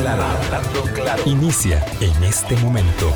[0.00, 1.22] claro, hablando claro.
[1.26, 3.12] Inicia en este momento.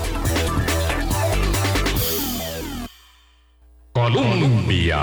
[3.92, 4.98] Colombia.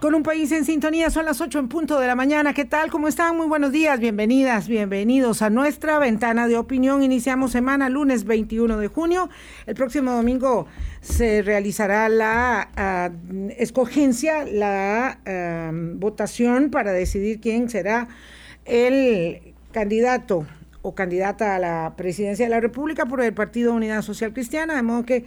[0.00, 2.54] Con un país en sintonía, son las 8 en punto de la mañana.
[2.54, 2.90] ¿Qué tal?
[2.90, 3.36] ¿Cómo están?
[3.36, 7.02] Muy buenos días, bienvenidas, bienvenidos a nuestra ventana de opinión.
[7.02, 9.28] Iniciamos semana lunes 21 de junio.
[9.66, 10.66] El próximo domingo
[11.00, 13.10] se realizará la ah,
[13.56, 18.08] escogencia, la ah, votación para decidir quién será
[18.64, 20.46] el candidato
[20.82, 24.82] o candidata a la presidencia de la República por el Partido Unidad Social Cristiana, de
[24.82, 25.24] modo que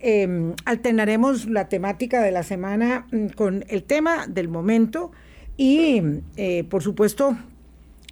[0.00, 5.10] eh, alternaremos la temática de la semana mm, con el tema del momento
[5.58, 6.00] y,
[6.36, 7.36] eh, por supuesto,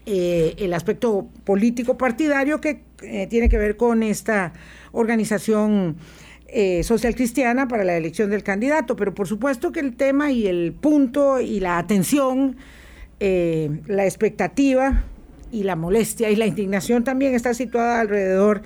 [0.05, 4.53] eh, el aspecto político partidario que eh, tiene que ver con esta
[4.93, 5.97] organización
[6.83, 8.97] social cristiana para la elección del candidato.
[8.97, 12.57] Pero por supuesto que el tema y el punto y la atención,
[13.21, 15.05] la expectativa
[15.51, 18.63] y la molestia y la indignación también está situada alrededor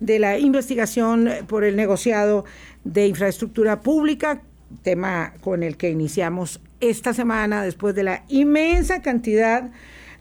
[0.00, 2.44] de la investigación por el negociado
[2.84, 4.42] de infraestructura pública,
[4.82, 9.70] tema con el que iniciamos esta semana después de la inmensa cantidad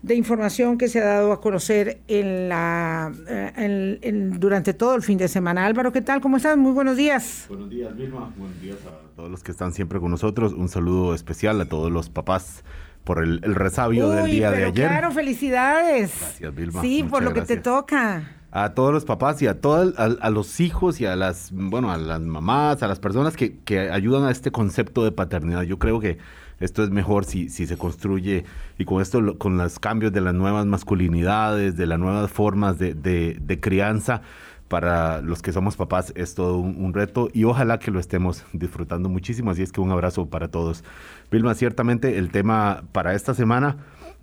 [0.02, 5.18] de información que se ha dado a conocer en la eh, durante todo el fin
[5.18, 5.66] de semana.
[5.66, 6.22] Álvaro, ¿qué tal?
[6.22, 6.56] ¿Cómo estás?
[6.58, 7.46] Muy buenos días.
[7.50, 8.32] Buenos días, Vilma.
[8.38, 10.54] Buenos días a todos los que están siempre con nosotros.
[10.54, 12.64] Un saludo especial a todos los papás
[13.08, 14.90] por el, resabio del día de ayer.
[14.90, 16.14] Claro, felicidades.
[16.20, 16.82] Gracias, Vilma.
[16.82, 20.60] Sí, por lo que te toca a todos los papás y a todos a, los
[20.60, 24.32] hijos y a las bueno a las mamás a las personas que, que, ayudan a
[24.32, 26.18] este concepto de paternidad yo creo que
[26.62, 28.46] esto es mejor si, si se construye
[28.78, 32.94] y con esto con los cambios de las nuevas masculinidades de las nuevas formas de,
[32.94, 34.22] de, crianza
[34.68, 39.10] para los que somos papás es todo un, reto y ojalá que lo estemos disfrutando
[39.10, 40.84] muchísimo así es que un abrazo para todos
[41.32, 43.78] Vilma ciertamente el tema para esta semana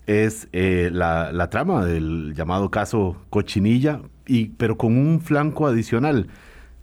[0.06, 6.28] es eh, la, trama del llamado caso Cochinilla, y, pero con un flanco adicional,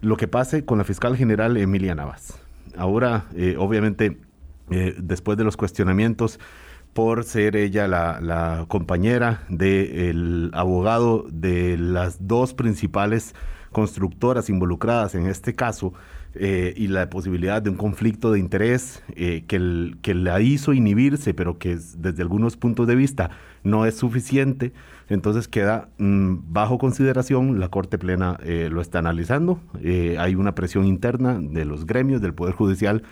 [0.02, 2.40] lo que pase con la fiscal general Emilia Navas.
[2.75, 4.18] Ahora, eh, obviamente,
[4.72, 6.40] eh, después de los cuestionamientos
[6.94, 13.34] por ser ella la, compañera del abogado de las dos principales
[13.72, 15.94] constructoras involucradas en este caso,
[16.34, 21.57] eh, y la posibilidad de un conflicto de interés eh, que, la hizo inhibirse, pero
[21.57, 23.31] que desde algunos puntos de vista
[23.63, 24.72] no es suficiente,
[25.09, 30.85] entonces queda mm, bajo consideración, la Corte Plena eh, lo está analizando, hay una presión
[30.85, 33.03] interna de los gremios del Poder Judicial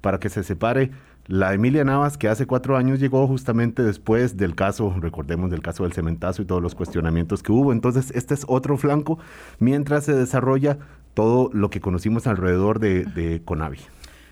[0.00, 0.92] para que se separe
[1.28, 5.84] la Emilia Navas, que hace cuatro años llegó justamente después del caso, recordemos del caso
[5.84, 7.72] del cementazo y todos los cuestionamientos que hubo.
[7.72, 9.18] Entonces, este es otro flanco
[9.58, 10.78] mientras se desarrolla
[11.12, 13.78] todo lo que conocimos alrededor de, de Conavi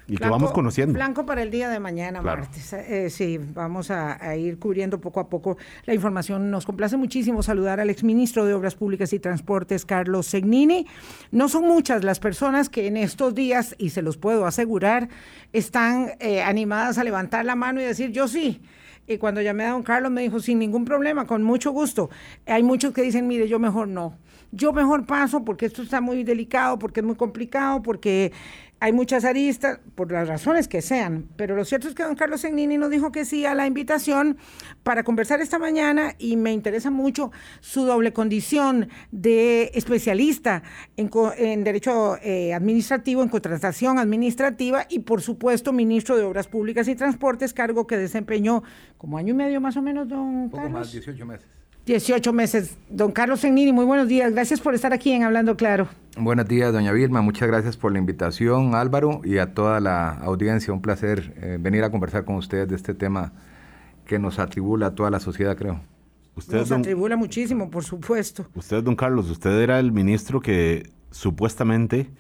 [0.09, 0.94] y que vamos conociendo.
[0.94, 2.72] Blanco para el día de mañana, martes.
[2.72, 6.50] Eh, sí, vamos a, ir cubriendo poco a poco la información.
[6.50, 10.87] Nos complace muchísimo saludar al exministro de Obras Públicas y Transportes, Carlos Segnini.
[11.33, 15.09] No son muchas las personas que en estos días, y se los puedo asegurar,
[15.53, 18.62] están eh, animadas a levantar la mano y decir, yo sí.
[19.09, 22.11] Y cuando llamé a don Carlos me dijo, sin ningún problema, con mucho gusto.
[22.47, 24.19] Hay muchos que dicen, mire, yo mejor no.
[24.56, 28.33] Yo mejor paso porque esto está muy delicado, porque es muy complicado, porque
[28.78, 32.43] hay muchas aristas, por las razones que sean, pero lo cierto es que don Carlos
[32.43, 34.37] Segnini nos dijo que sí a la invitación
[34.83, 40.62] para conversar esta mañana y me interesa mucho su doble condición de especialista
[40.97, 46.95] en, derecho eh, administrativo, en contratación administrativa y por supuesto ministro de Obras Públicas y
[46.95, 48.62] Transportes, cargo que desempeñó
[48.99, 50.72] como año y medio más o menos, don Carlos.
[50.72, 51.66] más, 18 meses.
[51.87, 52.77] 18 meses.
[52.91, 54.33] Don Carlos Segnini, muy buenos días.
[54.33, 55.89] Gracias por estar aquí en Hablando Claro.
[56.19, 57.23] Buenos días, doña Vilma.
[57.23, 60.75] Muchas gracias por la invitación, Álvaro, y a toda la audiencia.
[60.75, 63.33] Un placer eh, venir a conversar con ustedes de este tema
[64.05, 65.81] que nos atribula a toda la sociedad, creo.
[66.35, 68.47] Usted, nos atribula muchísimo, por supuesto.
[68.57, 72.11] Usted, don Carlos, usted era el ministro que supuestamente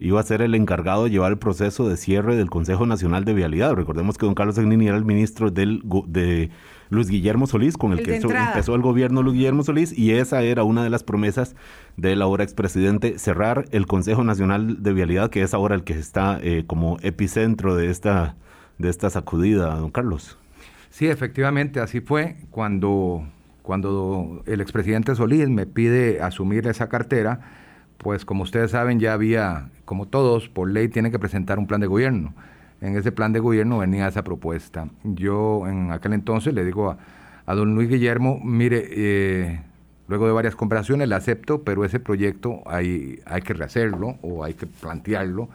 [0.00, 3.34] iba a ser el encargado de llevar el proceso de cierre del Consejo Nacional de
[3.34, 3.74] Vialidad.
[3.74, 6.50] Recordemos que don Carlos Segnini era el ministro del, de
[6.92, 10.62] Luis Guillermo Solís, con el, que empezó el gobierno Luis Guillermo Solís, y esa era
[10.62, 11.56] una de las promesas
[11.96, 16.38] del ahora expresidente, cerrar el Consejo Nacional de Vialidad, que es ahora el que está
[16.42, 18.36] eh, como epicentro de esta,
[18.76, 20.36] de esta sacudida, don Carlos.
[20.90, 22.36] Sí, efectivamente, así fue.
[22.50, 23.26] Cuando,
[23.62, 27.40] cuando el expresidente Solís me pide asumir esa cartera,
[27.96, 31.80] pues como ustedes saben ya había, como todos, por ley tienen que presentar un plan
[31.80, 32.34] de gobierno
[32.82, 34.88] en ese plan de gobierno venía esa propuesta.
[35.04, 36.96] Yo en aquel entonces le digo
[37.46, 39.60] a, don Luis Guillermo, mire, eh,
[40.08, 44.54] luego de varias conversaciones le acepto, pero ese proyecto hay, hay que rehacerlo o hay
[44.54, 45.48] que plantearlo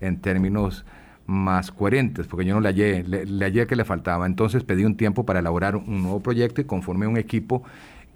[0.00, 0.86] en términos
[1.26, 4.24] más coherentes, porque yo no le hallé, le, hallé que le faltaba.
[4.24, 7.64] Entonces pedí un tiempo para elaborar un nuevo proyecto y conformé un equipo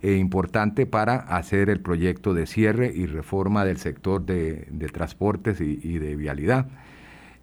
[0.01, 5.99] e importante para hacer el proyecto de cierre y reforma del sector de, transportes y,
[5.99, 6.67] de vialidad.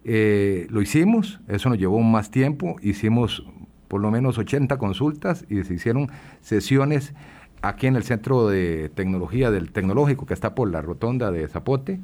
[0.04, 3.44] Eh, lo hicimos, eso nos llevó más tiempo, hicimos
[3.88, 6.08] por lo menos 80 consultas y se hicieron
[6.40, 7.12] sesiones
[7.62, 12.00] aquí en el Centro de Tecnología del Tecnológico, que está por la rotonda de Zapote,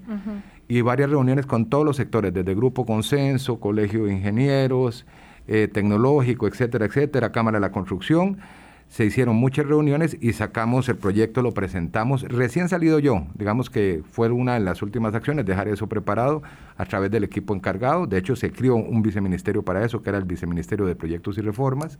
[0.68, 5.06] y varias reuniones con todos los sectores, desde Grupo Consenso, Colegio de Ingenieros,
[5.46, 8.38] eh, Tecnológico, etcétera, etcétera, Cámara de la Construcción.
[8.88, 12.22] Se hicieron muchas reuniones y sacamos el proyecto, lo presentamos.
[12.22, 16.42] Recién salido yo, digamos que fue una de las últimas acciones, dejar eso preparado
[16.76, 18.06] a través del equipo encargado.
[18.06, 21.40] De hecho, se creó un viceministerio para eso, que era el Viceministerio de Proyectos y
[21.40, 21.98] Reformas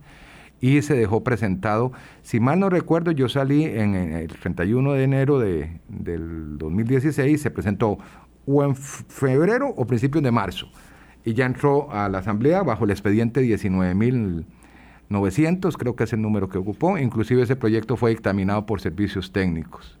[0.59, 1.91] y se dejó presentado.
[2.23, 7.51] Si mal no recuerdo, yo salí en, el 31 de enero de, del 2016, se
[7.51, 7.97] presentó
[8.45, 10.67] o en febrero o principios de marzo,
[11.25, 13.41] y ya entró a la Asamblea bajo el expediente
[15.09, 19.31] 19.900, creo que es el número que ocupó, inclusive ese proyecto fue dictaminado por servicios
[19.31, 19.97] técnicos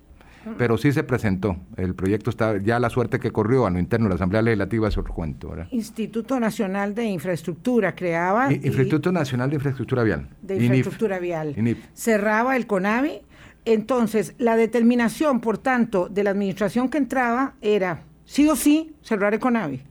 [0.57, 1.57] pero sí se presentó.
[1.75, 4.87] El proyecto está, ya la suerte que corrió a lo interno de la Asamblea Legislativa
[4.87, 5.53] es otro cuento.
[5.71, 8.53] Instituto Nacional de Infraestructura creaba.
[8.53, 10.29] Instituto Nacional de Infraestructura Vial.
[10.41, 11.55] De Infraestructura Vial.
[11.93, 13.21] Cerraba el CONAVI.
[13.65, 19.33] Entonces, la determinación, por tanto, de la administración que entraba era sí o sí cerrar
[19.33, 19.81] el CONAVI.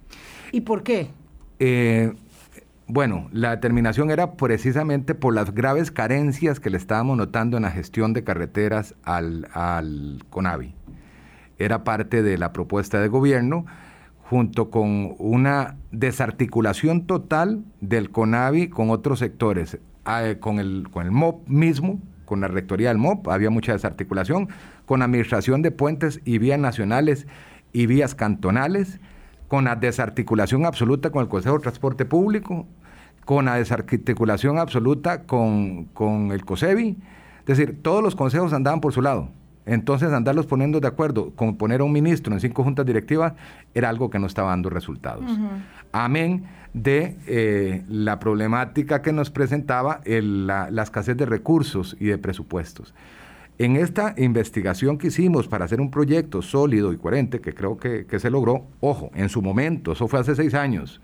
[0.52, 1.08] ¿Y por qué?
[1.58, 2.12] Eh,
[2.88, 7.70] bueno, la determinación era precisamente por las graves carencias que le estábamos notando en la
[7.70, 10.74] gestión de carreteras al, al CONAVI.
[11.58, 13.66] Era parte de la propuesta de gobierno,
[14.18, 21.06] junto con una desarticulación total del CONAVI con otros sectores, ah, eh, con el, con
[21.06, 24.48] el MOP mismo, con la rectoría del MOP, había mucha desarticulación,
[24.84, 27.26] con administración de puentes y vías nacionales
[27.72, 29.00] y vías cantonales,
[29.48, 32.66] con la desarticulación absoluta con el Consejo de Transporte Público,
[33.24, 35.88] con la desarticulación absoluta con,
[36.32, 36.96] el COSEBI.
[37.40, 39.28] Es decir, todos los consejos andaban por su lado.
[39.66, 43.32] Entonces, andarlos poniendo de acuerdo con poner a un ministro en cinco juntas directivas
[43.74, 45.24] era algo que no estaba dando resultados.
[45.90, 46.44] Amén
[46.76, 52.92] de eh, la problemática que nos presentaba la, escasez de recursos y de presupuestos.
[53.58, 58.04] En esta investigación que hicimos para hacer un proyecto sólido y coherente, que creo que,
[58.04, 61.00] que se logró, ojo, en su momento, eso fue hace seis años,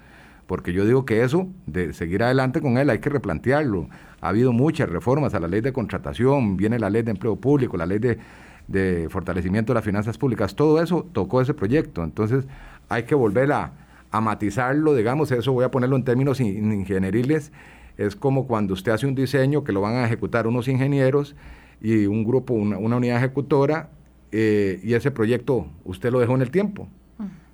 [0.47, 3.89] porque yo digo que eso, de seguir adelante con él, hay que replantearlo.
[4.21, 7.79] Ha habido muchas reformas a la ley de contratación, viene la ley de empleo público,
[7.79, 12.05] la ley de, fortalecimiento de las finanzas públicas, todo eso tocó ese proyecto.
[12.05, 12.45] Entonces
[12.91, 13.73] hay que volver a,
[14.21, 17.51] matizarlo, digamos, eso voy a ponerlo en términos ingenieriles,
[17.97, 21.35] es como cuando usted hace un diseño que lo van a ejecutar unos ingenieros
[21.83, 23.91] y un grupo, una, unidad ejecutora,
[24.31, 26.89] eh, y ese proyecto usted lo dejó en el tiempo.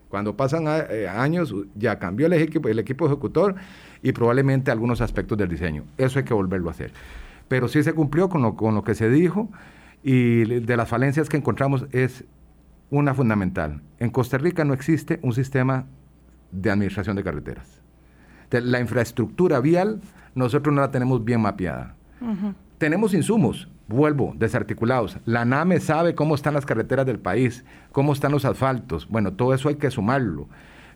[0.08, 3.56] Cuando pasan eh, años, ya cambió el equipo, el equipo ejecutor
[4.02, 5.84] y probablemente algunos aspectos del diseño.
[5.98, 6.92] Eso hay que volverlo a hacer.
[7.48, 9.50] Pero sí se cumplió con lo, con lo que se dijo
[10.02, 12.24] y de las falencias que encontramos es
[12.90, 13.82] una fundamental.
[13.98, 15.86] En Costa Rica no existe un sistema
[16.52, 17.82] de administración de carreteras.
[18.50, 20.00] la infraestructura vial
[20.34, 21.96] nosotros no la tenemos bien mapeada.
[22.78, 25.18] Tenemos insumos, vuelvo, desarticulados.
[25.24, 29.08] La NAME sabe cómo están las carreteras del país, cómo están los asfaltos.
[29.08, 30.48] Bueno, todo eso hay que sumarlo.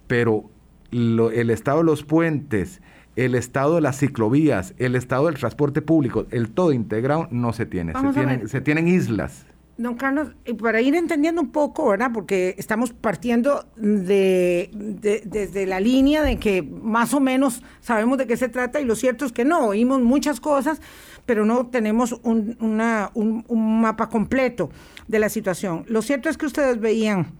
[0.06, 0.50] Pero
[0.93, 2.81] el estado de los puentes,
[3.17, 7.67] el estado de las ciclovías, el estado del transporte público, el todo integrado no se
[7.67, 7.93] tiene.
[7.94, 9.46] se tienen, se tienen islas.
[9.79, 10.29] Don Carlos,
[10.61, 12.10] para ir entendiendo un poco, ¿verdad?
[12.12, 14.70] Porque estamos partiendo de,
[15.24, 18.94] desde la línea de que más o menos sabemos de qué se trata y lo
[18.94, 20.81] cierto es que no, oímos muchas cosas,
[21.26, 22.56] pero no tenemos un,
[23.50, 24.70] mapa completo
[25.08, 25.84] de la situación.
[25.88, 27.32] Lo cierto es que ustedes veían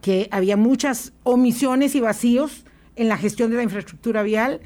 [0.00, 2.64] que había muchas omisiones y vacíos
[2.96, 4.60] en la gestión de la infraestructura vial.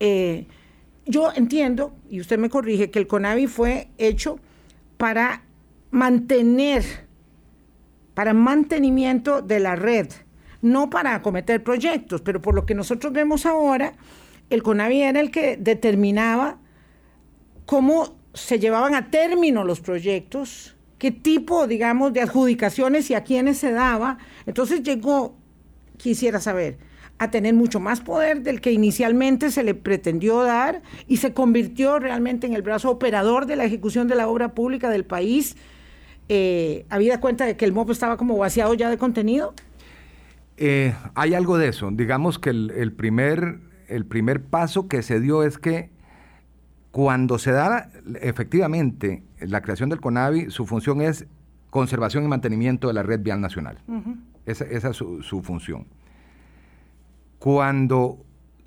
[0.00, 0.46] Eh,
[1.06, 4.38] yo entiendo, y usted me corrige, que el CONAVI fue hecho
[4.98, 5.42] para
[5.90, 6.84] mantener,
[8.14, 10.08] para mantenimiento de la red,
[10.60, 13.94] no para acometer proyectos, pero por lo que nosotros vemos ahora,
[14.50, 16.58] el CONAVI era el que determinaba
[17.68, 23.58] cómo se llevaban a término los proyectos, qué tipo, digamos, de adjudicaciones y a quiénes
[23.58, 24.16] se daba.
[24.46, 25.36] Entonces llegó,
[25.98, 26.78] quisiera saber,
[27.18, 31.98] a tener mucho más poder del que inicialmente se le pretendió dar y se convirtió
[31.98, 35.54] realmente en el brazo operador de la ejecución de la obra pública del país,
[36.30, 39.52] eh, habida cuenta de que el MOP estaba como vaciado ya de contenido.
[40.56, 41.90] Eh, hay algo de eso.
[41.92, 43.58] Digamos que el, primer,
[43.88, 45.97] el primer paso que se dio es que
[46.90, 47.90] cuando se da
[48.20, 51.26] efectivamente la creación del CONAVI, su función es
[51.70, 53.78] conservación y mantenimiento de la red vial nacional.
[54.46, 55.86] esa, es su, su, función.
[57.38, 58.24] Cuando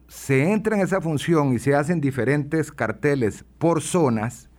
[0.07, 4.49] se entra en esa función y se hacen diferentes carteles por zonas,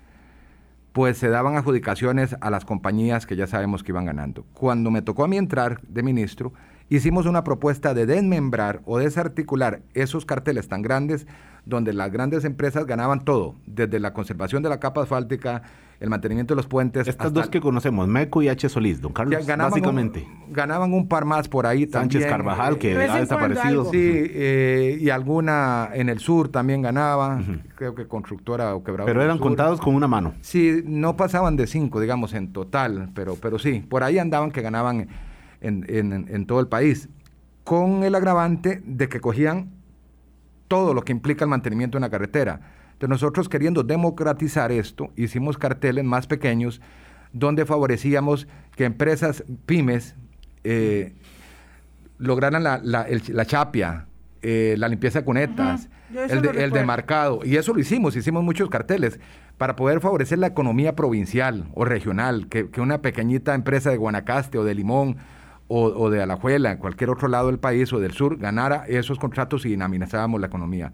[0.92, 4.44] pues se daban adjudicaciones a las compañías que ya sabemos que iban ganando.
[4.52, 6.52] Cuando me tocó a mí entrar de ministro,
[6.88, 11.26] hicimos una propuesta de desmembrar o desarticular esos carteles tan grandes
[11.64, 15.62] donde las grandes empresas ganaban todo, desde la conservación de la capa asfáltica,
[16.00, 17.06] el mantenimiento de los puentes.
[17.06, 18.68] Estas dos que conocemos, MECO y H.
[18.68, 20.26] Solís, don Carlos, ganaban básicamente.
[20.48, 23.84] Un, ganaban un par más por ahí Sánchez Carvajal, que ha desaparecido.
[23.84, 27.40] Sí, eh, y alguna en el sur también ganaba,
[27.76, 29.12] creo que constructora o quebradora.
[29.12, 30.34] Pero eran contados con una mano.
[30.40, 34.60] Sí, no pasaban de cinco, digamos, en total, pero, pero sí, por ahí andaban que
[34.60, 35.06] ganaban
[35.60, 37.08] en, en, en todo el país,
[37.62, 39.70] con el agravante de que cogían
[40.72, 42.58] todo lo que implica el mantenimiento de una carretera.
[42.94, 46.80] Entonces nosotros queriendo democratizar esto, hicimos carteles más pequeños
[47.34, 50.14] donde favorecíamos que empresas pymes
[50.64, 51.12] eh,
[52.16, 54.06] lograran la, la, chapia,
[54.40, 55.90] eh, la limpieza de cunetas,
[56.30, 57.40] el, de, el demarcado.
[57.44, 59.20] Y eso lo hicimos, hicimos muchos carteles
[59.58, 64.56] para poder favorecer la economía provincial o regional, que, que una pequeñita empresa de Guanacaste
[64.56, 65.18] o de Limón
[65.74, 69.64] o, de Alajuela, en cualquier otro lado del país o del sur, ganara esos contratos
[69.64, 70.92] y dinamizábamos la economía.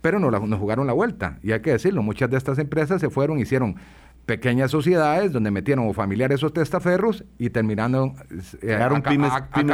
[0.00, 3.10] Pero nos, nos jugaron la vuelta, y hay que decirlo, muchas de estas empresas se
[3.10, 3.76] fueron, hicieron
[4.26, 8.14] pequeñas sociedades donde metieron familiares o testaferros y terminando
[8.62, 9.30] eh, pymes,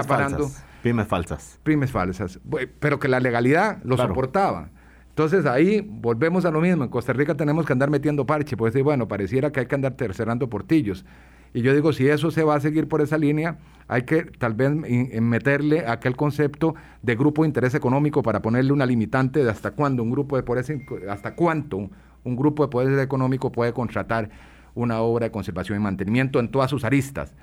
[0.07, 1.61] falsas, pymes falsas.
[1.63, 2.41] Pymes falsas.
[2.81, 4.71] Pero que la legalidad lo soportaba.
[5.11, 6.85] Entonces ahí volvemos a lo mismo.
[6.85, 9.93] En Costa Rica tenemos que andar metiendo parche, pues bueno, pareciera que hay que andar
[9.93, 11.05] tercerando portillos.
[11.53, 14.55] Y yo digo, si eso se va a seguir por esa línea, hay que tal
[14.55, 14.71] vez
[15.21, 20.03] meterle aquel concepto de grupo de interés económico para ponerle una limitante de hasta cuándo
[20.05, 20.65] un grupo de poder,
[21.09, 21.91] hasta cuánto
[22.23, 24.31] un grupo de poder económico puede contratar
[24.75, 27.35] una obra de conservación y mantenimiento en todas sus aristas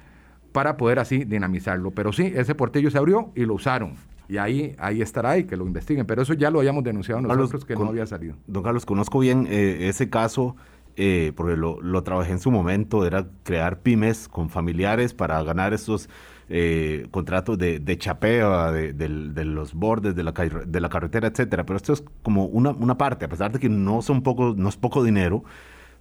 [0.53, 1.91] para poder así dinamizarlo.
[1.91, 3.95] Pero sí, ese portillo se abrió y lo usaron.
[4.29, 6.05] Y ahí, ahí estará y que lo investiguen.
[6.05, 8.35] Pero eso ya lo habíamos denunciado nosotros que no había salido.
[8.47, 10.55] Don Carlos, conozco bien eh, ese caso
[10.97, 15.73] eh, porque lo, lo, trabajé en su momento, era crear pymes con familiares para ganar
[15.73, 16.09] esos
[16.49, 21.67] eh, contratos de, de chapeo, de, los bordes de la, de la carretera, etcétera.
[21.67, 24.69] Pero esto es como una, una parte, a pesar de que no, son poco, no
[24.69, 25.43] es poco dinero,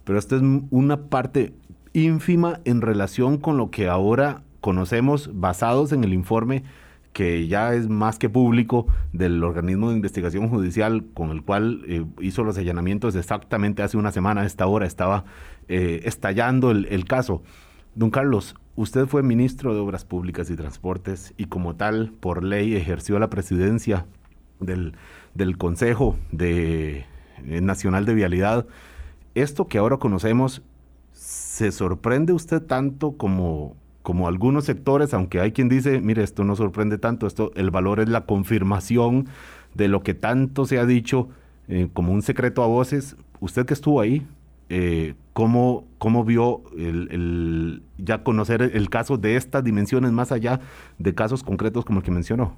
[0.03, 1.53] pero esto es una parte
[1.93, 6.63] ínfima en relación con lo que ahora conocemos basados en el informe
[7.17, 12.05] que ya es más que público del organismo de investigación judicial con el cual eh,
[12.21, 15.25] hizo los allanamientos exactamente hace una semana a esta hora estaba
[15.67, 17.41] eh, estallando el, caso.
[17.95, 22.75] Don Carlos, usted fue ministro de Obras Públicas y Transportes y como tal, por ley,
[22.75, 24.05] ejerció la presidencia
[24.59, 24.93] del,
[25.33, 27.07] del Consejo eh,
[27.43, 28.67] Nacional de Vialidad.
[29.33, 30.61] Esto que ahora conocemos,
[31.13, 33.75] ¿se sorprende usted tanto como
[34.07, 37.99] como algunos sectores, aunque hay quien dice, mire, esto no sorprende tanto, esto, el valor
[37.99, 39.27] es la confirmación
[39.73, 41.27] de lo que tanto se ha dicho
[41.67, 43.17] eh, como un secreto a voces.
[43.41, 44.25] Usted que estuvo ahí,
[44.69, 46.63] eh, ¿cómo, ¿cómo, vio
[47.97, 50.61] ya conocer el caso de estas dimensiones más allá
[50.99, 52.55] de casos concretos como el que mencionó?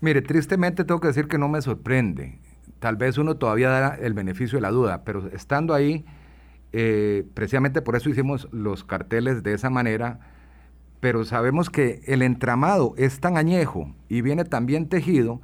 [0.00, 2.38] Mire, tristemente tengo que decir que no me sorprende.
[2.78, 6.04] Tal vez uno todavía da el beneficio de la duda, pero estando ahí,
[6.72, 10.20] eh, precisamente por eso hicimos los carteles de esa manera,
[11.00, 15.40] pero sabemos que el entramado es tan añejo y viene tan bien tejido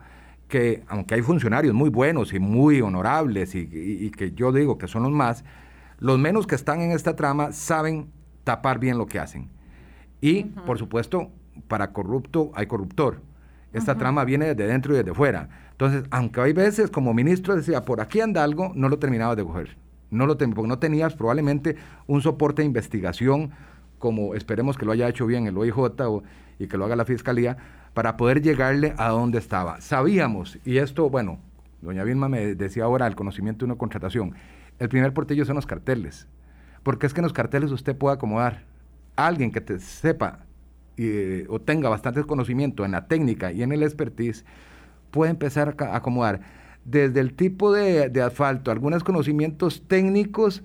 [0.49, 5.03] que, aunque hay funcionarios muy buenos y muy honorables y, que yo digo que son
[5.03, 5.45] los más,
[5.99, 8.11] los menos que están en esta trama saben
[8.45, 9.49] tapar bien lo que hacen.
[10.21, 11.31] Y, por supuesto,
[11.69, 13.23] para corrupto hay corruptor.
[13.73, 15.49] Esta trama viene desde dentro y desde fuera.
[15.71, 19.45] Entonces, aunque hay veces como ministro decía, por aquí anda algo, no lo terminaba de
[19.45, 19.77] coger.
[20.11, 23.53] No lo porque no tenías probablemente un soporte de investigación
[24.03, 25.77] como esperemos que lo haya hecho bien el OIJ
[26.59, 27.57] y que lo haga la Fiscalía,
[27.95, 29.81] para poder llegarle a donde estaba.
[29.81, 31.39] Sabíamos, y esto, bueno,
[31.83, 34.35] doña Vilma me decía ahora el conocimiento de una contratación,
[34.81, 36.27] el primer portillo son los carteles,
[36.83, 38.65] porque es que en los carteles usted puede acomodar
[39.15, 40.47] a alguien que te sepa
[40.97, 44.45] eh, o tenga bastante conocimiento en la técnica y en el expertise,
[45.13, 46.41] puede empezar a acomodar
[46.85, 50.65] desde el tipo de, de asfalto, algunos conocimientos técnicos,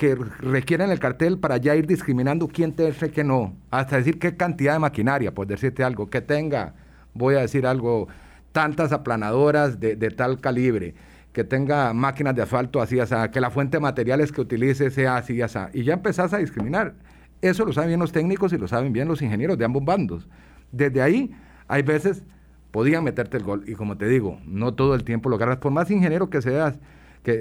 [0.00, 4.18] que requieren el cartel para ya ir discriminando quién te y que no, hasta decir
[4.18, 6.72] qué cantidad de maquinaria, por decirte algo, que tenga,
[7.12, 8.08] voy a decir algo,
[8.50, 10.94] tantas aplanadoras de, tal calibre,
[11.34, 15.18] que tenga máquinas de asfalto así, así, que la fuente de materiales que utilice sea
[15.18, 15.38] así,
[15.74, 16.94] y ya empezás a discriminar.
[17.42, 20.26] Eso lo saben bien los técnicos y lo saben bien los ingenieros de ambos bandos.
[20.72, 21.30] Desde ahí,
[21.68, 22.22] hay veces,
[22.70, 25.72] podían meterte el gol, y como te digo, no todo el tiempo lo agarras, por
[25.72, 26.78] más ingeniero que seas,
[27.22, 27.36] que eh,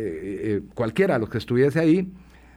[0.57, 2.11] eh, cualquiera los que estuviese ahí,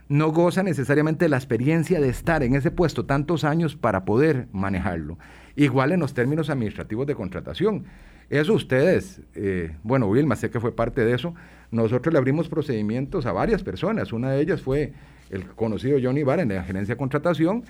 [0.09, 5.19] no goza necesariamente la experiencia de estar en ese puesto tantos años para poder manejarlo.
[5.57, 7.85] Igual en los términos administrativos de contratación.
[8.31, 11.35] Eso ustedes, eh, bueno, Wilma, sé que fue parte de eso.
[11.71, 14.13] Nosotros le abrimos procedimientos a varias personas.
[14.13, 14.93] Una de ellas fue
[15.31, 17.65] el conocido Johnny Barr en la gerencia de contratación,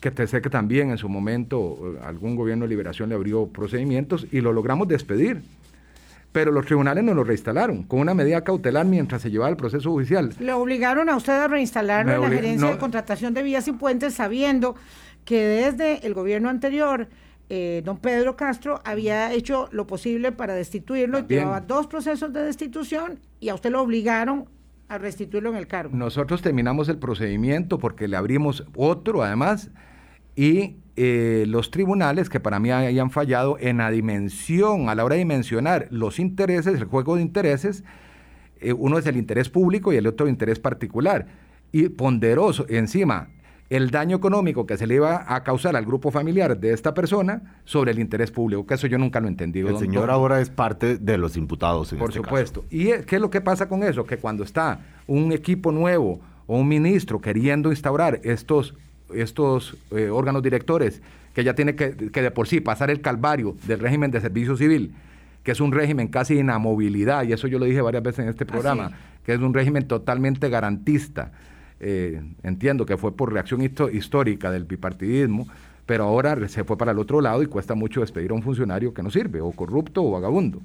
[0.00, 3.46] que te sé que también en su momento eh, algún gobierno de liberación le abrió
[3.46, 5.42] procedimientos y lo logramos despedir.
[6.34, 9.92] Pero los tribunales nos lo reinstalaron con una medida cautelar mientras se llevaba el proceso
[9.92, 10.34] judicial.
[10.40, 14.14] Le obligaron a usted a reinstalarlo en la gerencia de contratación de vías y puentes
[14.14, 14.74] sabiendo
[15.24, 17.06] que desde el gobierno anterior
[17.50, 23.20] eh, don Pedro Castro había hecho lo posible para destituirlo, llevaba dos procesos de destitución
[23.38, 24.46] y a usted lo obligaron
[24.88, 25.96] a restituirlo en el cargo.
[25.96, 29.70] Nosotros terminamos el procedimiento porque le abrimos otro además
[30.36, 35.14] y eh, los tribunales que para mí hayan fallado en la dimensión, a la hora
[35.14, 37.84] de dimensionar los intereses, el juego de intereses,
[38.60, 41.26] eh, uno es el interés público y el otro el interés particular.
[41.72, 43.28] Y ponderoso, encima,
[43.70, 47.60] el daño económico que se le iba a causar al grupo familiar de esta persona
[47.64, 49.68] sobre el interés público, que eso yo nunca lo he entendido.
[49.68, 51.92] El señor ahora es parte de los imputados.
[51.94, 52.64] Por este supuesto.
[52.70, 54.04] ¿Y qué es lo que pasa con eso?
[54.04, 58.74] Que cuando está un equipo nuevo o un ministro queriendo instaurar estos,
[59.16, 61.02] estos eh, órganos directores,
[61.34, 64.56] que ya tiene que, que de por sí pasar el calvario del régimen de servicio
[64.56, 64.94] civil,
[65.42, 68.46] que es un régimen casi inamovilidad, y eso yo lo dije varias veces en este
[68.46, 68.92] programa,
[69.24, 71.32] que es un régimen totalmente garantista
[71.80, 75.46] eh, entiendo que fue por reacción histórica del bipartidismo,
[75.86, 78.94] pero ahora se fue para el otro lado y cuesta mucho despedir a un funcionario
[78.94, 80.62] que no sirve, o corrupto o vagabundo.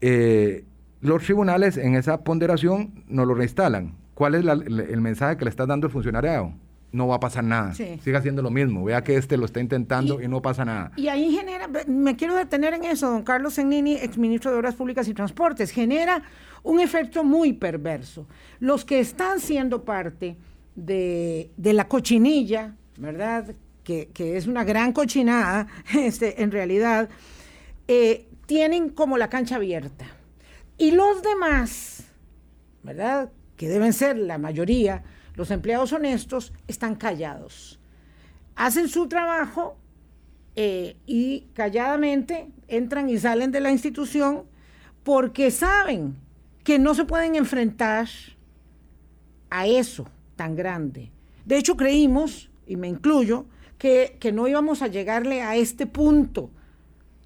[0.00, 0.64] Eh,
[1.00, 3.94] los tribunales en esa ponderación no lo reinstalan.
[4.14, 6.52] ¿Cuál es el mensaje que le está dando el funcionariado?
[6.92, 7.74] No va a pasar nada.
[7.74, 8.84] Siga haciendo lo mismo.
[8.84, 10.92] Vea que este lo está intentando y, no pasa nada.
[10.96, 15.08] Y ahí genera, me quiero detener en eso, don Carlos Segnini, exministro de Obras Públicas
[15.08, 16.22] y Transportes, genera
[16.62, 18.26] un efecto muy perverso.
[18.60, 20.36] Los que están siendo parte
[20.74, 23.54] de, la cochinilla, ¿verdad?
[23.82, 27.08] Que, es una gran cochinada, este, en realidad,
[27.88, 30.04] eh, tienen como la cancha abierta.
[30.76, 32.04] Y los demás,
[32.82, 33.30] ¿verdad?
[33.56, 37.80] Que deben ser la mayoría, los empleados honestos están callados.
[38.54, 39.76] Hacen su trabajo
[40.56, 44.44] eh, y calladamente entran y salen de la institución
[45.02, 46.16] porque saben
[46.64, 48.08] que no se pueden enfrentar
[49.50, 51.10] a eso tan grande.
[51.44, 53.46] De hecho, creímos, y me incluyo,
[53.78, 56.50] que, que no íbamos a llegarle a este punto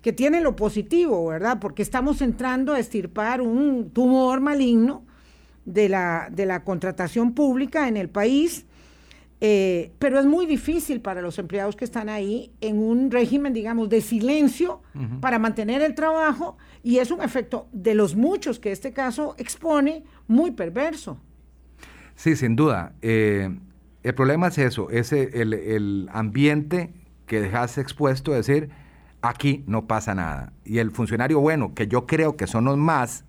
[0.01, 1.59] que tiene lo positivo, ¿verdad?
[1.61, 5.05] Porque estamos entrando a estirpar un tumor maligno
[5.67, 8.65] de la, de la contratación pública en el país,
[9.43, 13.91] eh, pero es muy difícil para los empleados que están ahí en un régimen, digamos,
[13.91, 14.81] de silencio
[15.21, 20.05] para mantener el trabajo y es un efecto de los muchos que este caso expone
[20.27, 21.21] muy perverso.
[22.15, 22.95] Sí, sin duda.
[23.03, 23.55] Eh,
[24.03, 26.95] el problema es eso, es el, el ambiente
[27.27, 28.71] que dejas expuesto a decir,
[29.21, 30.55] aquí no pasa nada.
[30.65, 33.26] Y el funcionario bueno, que yo creo que son los más,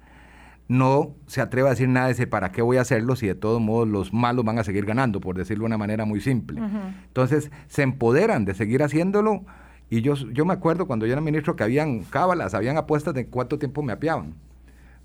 [0.68, 3.36] no se atreve a decir nada de ese para qué voy a hacerlo si de
[3.36, 6.62] todos modos los malos van a seguir ganando, por decirlo de una manera muy simple.
[7.08, 9.46] Entonces se empoderan de seguir haciéndolo
[9.90, 13.28] y yo, yo me acuerdo cuando yo era ministro que habían cábalas, habían apuestas de
[13.28, 14.36] cuánto tiempo me apiaban,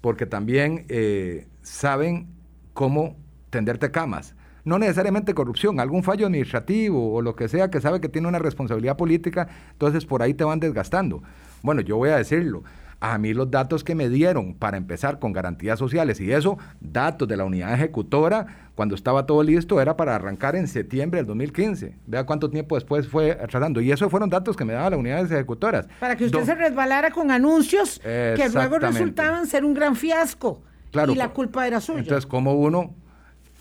[0.00, 2.26] porque también eh, saben
[2.72, 3.16] cómo
[3.50, 4.34] tenderte camas.
[4.64, 8.38] No necesariamente corrupción, algún fallo administrativo o lo que sea que sabe que tiene una
[8.38, 11.22] responsabilidad política, entonces por ahí te van desgastando.
[11.62, 12.62] Bueno, yo voy a decirlo,
[13.02, 17.26] a mí los datos que me dieron para empezar con garantías sociales y eso, datos
[17.26, 21.96] de la unidad ejecutora, cuando estaba todo listo, era para arrancar en septiembre del 2015.
[22.06, 23.80] Vea cuánto tiempo después fue tratando.
[23.80, 25.88] Y esos fueron datos que me daban las unidades ejecutoras.
[25.98, 30.62] Para que usted se resbalara con anuncios que luego resultaban ser un gran fiasco.
[31.08, 31.98] y la culpa era suya.
[31.98, 32.94] Entonces, ¿cómo uno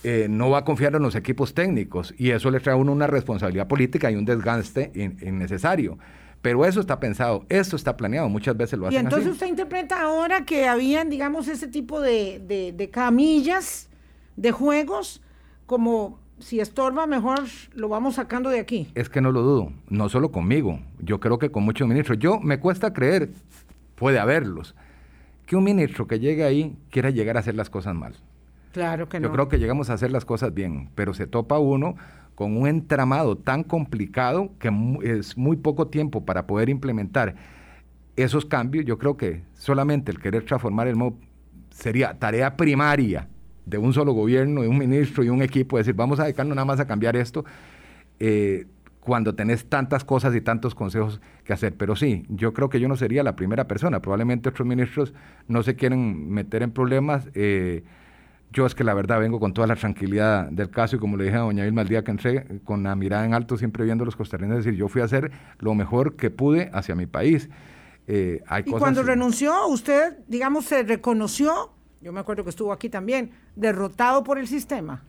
[0.04, 2.14] eh, no va a confiar en los equipos técnicos?
[2.16, 5.98] Y eso le trae a uno una responsabilidad política y un desgaste innecesario.
[6.42, 10.02] Pero eso está pensado, eso está planeado, muchas veces lo hacen Y entonces usted interpreta
[10.02, 13.90] ahora que habían, digamos, ese tipo de, de, camillas,
[14.36, 15.22] de juegos,
[15.68, 17.42] como si estorba, mejor
[17.76, 18.88] lo vamos sacando de aquí.
[18.96, 22.18] Es que no lo dudo, no solo conmigo, yo creo que con muchos ministros.
[22.18, 23.30] Yo me cuesta creer,
[23.96, 24.74] puede haberlos,
[25.46, 28.16] que un ministro que llegue ahí quiera llegar a hacer las cosas mal.
[28.72, 29.28] Claro que no.
[29.28, 31.96] Yo creo que llegamos a hacer las cosas bien, pero se topa uno
[32.36, 34.72] con un entramado tan complicado que
[35.04, 37.36] es muy poco tiempo para poder implementar
[38.16, 41.16] esos cambios, yo creo que solamente el querer transformar el MOB
[41.70, 43.28] sería tarea primaria
[43.66, 46.66] de un solo gobierno, de un ministro y un equipo, decir, vamos a dedicarnos nada
[46.66, 47.46] más a cambiar esto,
[48.20, 48.66] eh,
[49.00, 51.76] cuando tenés tantas cosas y tantos consejos que hacer.
[51.76, 55.14] Pero sí, yo creo que yo no sería la primera persona, probablemente otros ministros
[55.48, 57.30] no se quieren meter en problemas.
[57.34, 57.84] Eh,
[58.52, 61.26] yo es que la verdad vengo con toda la tranquilidad del caso y como le
[61.26, 64.04] dije a doña Vilma el día que entré, con la mirada en alto, siempre viendo
[64.04, 67.50] a los costarricenses, decir, yo fui a hacer lo mejor que pude hacia mi país.
[68.08, 72.90] Eh, hay y cuando renunció, usted, digamos, se reconoció, yo me acuerdo que estuvo aquí
[72.90, 75.04] también, derrotado por el sistema.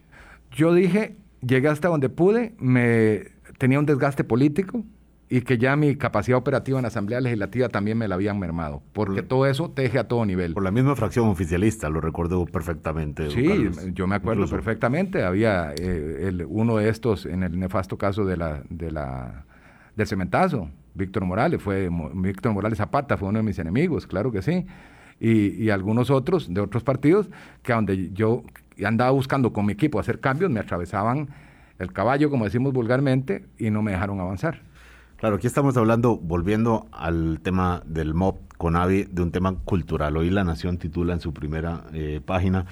[0.53, 3.25] Yo dije, llegué hasta donde pude, me
[3.59, 4.85] tenía un desgaste político,
[5.33, 8.83] y que ya mi capacidad operativa en la Asamblea Legislativa también me la habían mermado,
[8.93, 10.53] porque todo eso teje a todo nivel.
[10.53, 13.31] Por la misma fracción oficialista, lo recuerdo perfectamente.
[13.31, 18.37] Sí, yo me acuerdo perfectamente, había eh, uno de estos en el nefasto caso de
[18.37, 19.47] la, de la,
[19.97, 24.43] del cementazo, Víctor Morales, fue Víctor Morales Zapata, fue uno de mis enemigos, claro que
[24.43, 24.67] sí,
[25.19, 27.31] y, y algunos otros de otros partidos
[27.63, 28.43] que donde yo
[28.85, 31.31] andaba buscando con mi equipo hacer cambios, me atravesaban
[31.79, 34.71] el caballo, como decimos vulgarmente, y no me dejaron avanzar.
[35.23, 40.17] Claro, aquí estamos hablando, volviendo al tema del MOP con AVI, de un tema cultural.
[40.17, 42.67] Hoy La Nación titula en su primera eh, página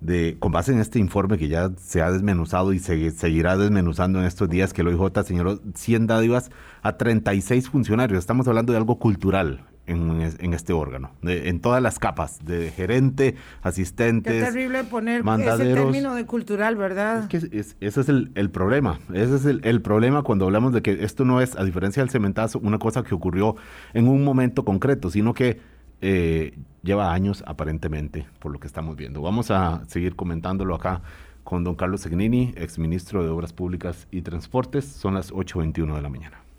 [0.00, 4.18] de, con base en este informe que ya se ha desmenuzado y se seguirá desmenuzando
[4.18, 8.20] en estos días, que el OIJ señaló 100 dádivas a 36 funcionarios.
[8.20, 14.32] Estamos hablando de algo cultural en, este órgano, en todas las capas, de gerente, asistentes.
[14.32, 17.24] Qué terrible poner ese término de cultural, ¿verdad?
[17.24, 19.00] Es que ese es el, problema.
[19.12, 22.58] Ese es el, problema cuando hablamos de que esto no es, a diferencia del cementazo,
[22.60, 23.56] una cosa que ocurrió
[23.92, 25.60] en un momento concreto, sino que
[26.00, 29.20] eh, lleva años aparentemente, por lo que estamos viendo.
[29.20, 31.02] Vamos a seguir comentándolo acá
[31.44, 34.84] con don Carlos Segnini, exministro de Obras Públicas y Transportes.
[34.84, 36.49] Son las 8.21 de la mañana.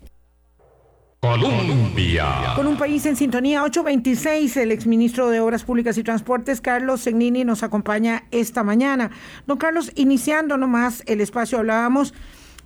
[1.22, 2.52] Colombia.
[2.56, 7.44] Con un país en sintonía, 826, el exministro de Obras Públicas y Transportes, Carlos Segnini,
[7.44, 9.12] nos acompaña esta mañana.
[9.46, 12.12] Don Carlos, iniciando nomás el espacio, hablábamos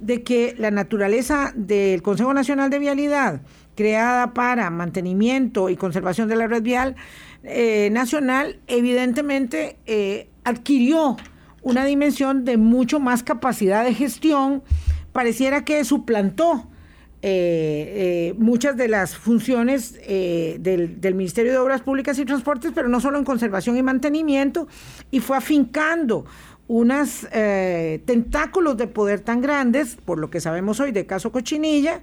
[0.01, 3.43] de que la naturaleza del Consejo Nacional de Vialidad,
[3.75, 6.97] creada para mantenimiento y conservación de la red vial
[7.43, 11.19] eh, nacional, evidentemente eh, adquirió
[11.61, 14.63] una dimensión de mucho más capacidad de gestión,
[15.13, 16.71] pareciera que suplantó
[17.29, 22.89] eh, eh, muchas de las funciones eh, del, Ministerio de Obras Públicas y Transportes, pero
[22.89, 24.69] no solo en conservación y mantenimiento,
[25.11, 26.25] y fue afincando
[26.69, 27.27] unos
[28.05, 32.01] tentáculos de poder tan grandes, por lo que sabemos hoy de caso Cochinilla,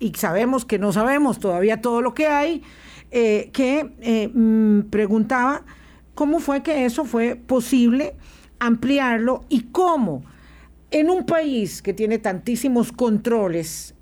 [0.00, 2.62] y sabemos que no sabemos todavía todo lo que hay,
[3.10, 5.66] que mm, preguntaba
[6.14, 8.14] cómo fue que eso fue posible
[8.58, 10.24] ampliarlo y cómo
[10.90, 13.94] en un país que tiene tantísimos controles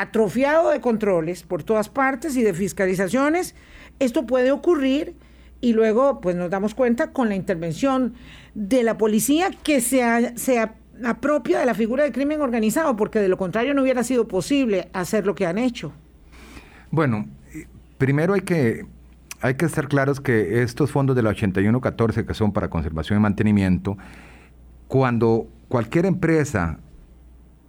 [0.00, 3.54] atrofiado de controles por todas partes y de fiscalizaciones,
[3.98, 5.14] esto puede ocurrir
[5.60, 8.14] y luego pues nos damos cuenta con la intervención
[8.54, 10.58] de la policía que se, se
[11.04, 14.88] apropia de la figura del crimen organizado, porque de lo contrario no hubiera sido posible
[14.92, 15.92] hacer lo que han hecho.
[16.90, 17.26] Bueno,
[17.98, 18.84] primero hay que,
[19.40, 23.22] hay que estar claros que estos fondos de la 8114 que son para conservación y
[23.22, 23.96] mantenimiento,
[24.88, 26.78] cuando cualquier empresa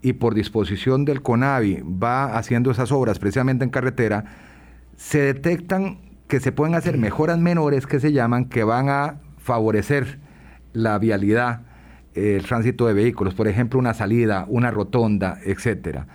[0.07, 4.23] y por disposición del CONAVI va haciendo esas obras precisamente en carretera,
[4.95, 10.19] se detectan que se pueden hacer mejoras menores que se llaman, que van a favorecer
[10.71, 11.63] la vialidad,
[12.13, 16.07] el tránsito de vehículos, por ejemplo, una salida, una rotonda, etcétera.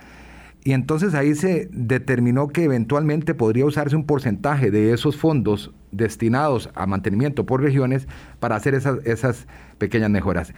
[0.63, 6.71] Y entonces ahí se determinó que eventualmente podría usarse un porcentaje de esos fondos destinados
[6.73, 8.07] a mantenimiento por regiones
[8.39, 9.45] para hacer esas, esas
[9.77, 10.53] pequeñas mejoras.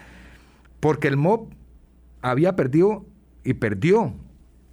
[0.79, 1.49] Porque el MOB
[2.21, 3.05] había perdido
[3.45, 4.13] y perdió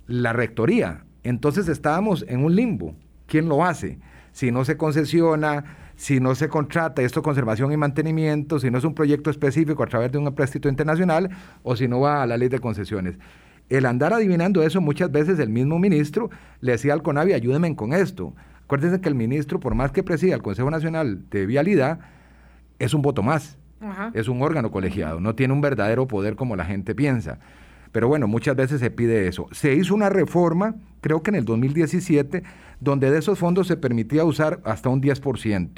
[0.09, 1.05] la rectoría.
[1.23, 2.97] Entonces estábamos en un limbo.
[3.27, 4.01] ¿Quién lo hace?
[4.33, 8.85] Si no se concesiona, si no se contrata esto conservación y mantenimiento, si no es
[8.85, 11.31] un proyecto específico a través de un empréstito internacional
[11.63, 13.19] o si no va a la ley de concesiones.
[13.69, 16.31] El andar adivinando eso, muchas veces el mismo ministro
[16.61, 18.35] le decía al CONAVI, ayúdenme con esto.
[18.65, 22.01] Acuérdense que el ministro, por más que presida el Consejo Nacional de Vialidad,
[22.79, 23.59] es un voto más.
[24.15, 27.39] Es un órgano colegiado, no tiene un verdadero poder como la gente piensa.
[27.93, 29.47] Pero bueno, muchas veces se pide eso.
[29.53, 32.43] Se hizo una reforma, creo que en el 2017,
[32.81, 35.71] donde de esos fondos se permitía usar hasta un 10%.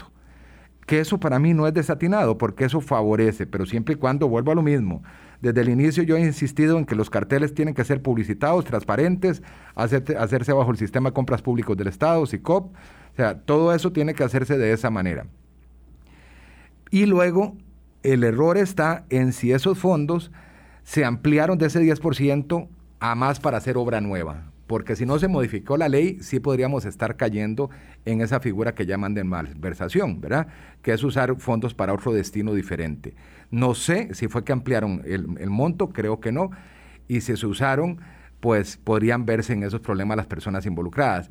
[0.86, 4.52] Que eso para mí no es desatinado, porque eso favorece, pero siempre y cuando vuelvo
[4.52, 5.02] a lo mismo.
[5.40, 9.42] Desde el inicio yo he insistido en que los carteles tienen que ser publicitados, transparentes,
[9.74, 12.72] hacerse bajo el sistema de compras públicos del Estado, SICOP.
[12.74, 15.26] O sea, todo eso tiene que hacerse de esa manera.
[16.90, 17.56] Y luego,
[18.02, 20.30] el error está en si esos fondos
[20.84, 22.68] se ampliaron de ese 10%
[23.00, 24.52] a más para hacer obra nueva.
[24.66, 27.68] Porque si no se modificó la ley, sí podríamos estar cayendo
[28.06, 30.46] en esa figura que llaman de malversación, ¿verdad?
[30.80, 33.14] Que es usar fondos para otro destino diferente.
[33.50, 36.50] No sé si fue que ampliaron el, el monto, creo que no.
[37.08, 38.00] Y si se usaron,
[38.40, 41.30] pues podrían verse en esos problemas las personas involucradas.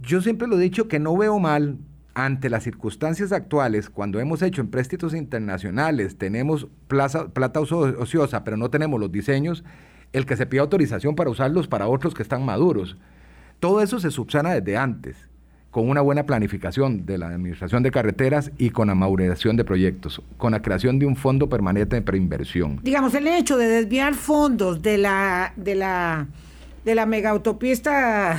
[0.00, 1.78] Yo siempre lo he dicho que no veo mal
[2.16, 8.98] ante las circunstancias actuales, cuando hemos hecho empréstitos internacionales, tenemos plata ociosa, pero no tenemos
[8.98, 9.64] los diseños,
[10.14, 12.96] el que se pida autorización para usarlos para otros que están maduros.
[13.60, 15.28] Todo eso se subsana desde antes.
[15.70, 20.22] con una buena planificación de la Administración de Carreteras y con la maduración de proyectos,
[20.38, 22.80] con la creación de un fondo permanente de preinversión.
[22.82, 26.28] Digamos, el hecho de desviar fondos de la, de la,
[26.86, 28.38] de la mega autopista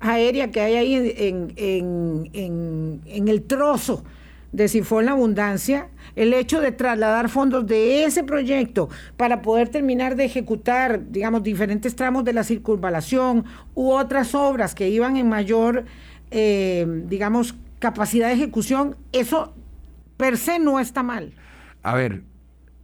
[0.00, 4.04] aérea que hay ahí en, en, en, el trozo
[4.52, 10.14] de Sifón La Abundancia, el hecho de trasladar fondos de ese proyecto para poder terminar
[10.14, 15.84] de ejecutar, digamos, diferentes tramos de la circunvalación u otras obras que iban en mayor,
[16.30, 19.52] eh, digamos, capacidad de ejecución, eso
[20.16, 21.32] per se no está mal.
[21.82, 22.22] A ver,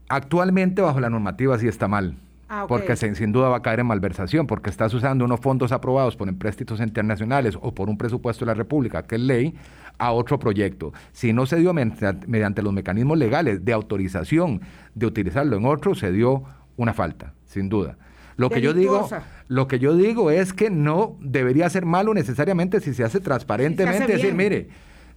[0.08, 2.16] actualmente bajo la normativa sí está mal.
[2.48, 6.16] Ah, porque sin, duda va a caer en malversación, porque estás usando unos fondos aprobados
[6.16, 9.54] por empréstitos internacionales o por un presupuesto de la República, que es ley,
[9.98, 10.92] a otro proyecto.
[11.12, 14.60] Si no se dio mediante los mecanismos legales de autorización
[14.94, 16.44] de utilizarlo en otro, se dio
[16.76, 17.96] una falta, sin duda.
[18.36, 19.08] Lo que, yo digo,
[19.48, 24.12] lo que yo digo es que no debería ser malo necesariamente si se hace transparentemente,
[24.12, 24.68] decir, mire,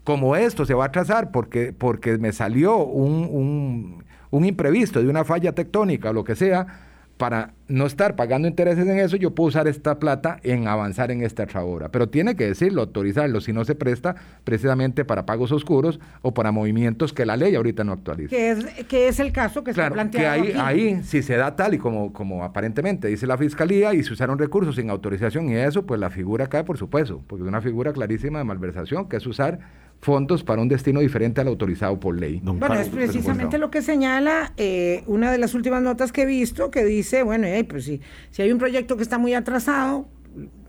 [0.06, 5.10] como esto se va a trazar porque, porque me salió un, un, un imprevisto de
[5.10, 6.89] una falla tectónica o lo que sea,
[7.20, 11.22] para no estar pagando intereses en eso, yo puedo usar esta plata en avanzar en
[11.22, 11.90] esta otra obra.
[11.90, 16.54] Pero tiene que decirlo, autorizarlo, si no se presta precisamente para pagos oscuros o para
[16.54, 18.30] movimientos que la ley ahorita no actualiza.
[18.30, 20.44] Que es, que es el caso que está planteado.
[20.44, 24.02] Que ahí, ahí, si se da tal y como, como aparentemente dice la fiscalía y
[24.02, 27.50] se usaron recursos sin autorización y eso, pues la figura cae por supuesto, porque es
[27.50, 29.60] una figura clarísima de malversación, que es usar
[30.02, 32.42] fondos para un destino diferente al autorizado por ley.
[32.44, 36.72] bueno, es precisamente lo que señala eh, una de las últimas notas que he visto,
[36.72, 40.08] que dice, bueno, pues si, si hay un proyecto que está muy atrasado,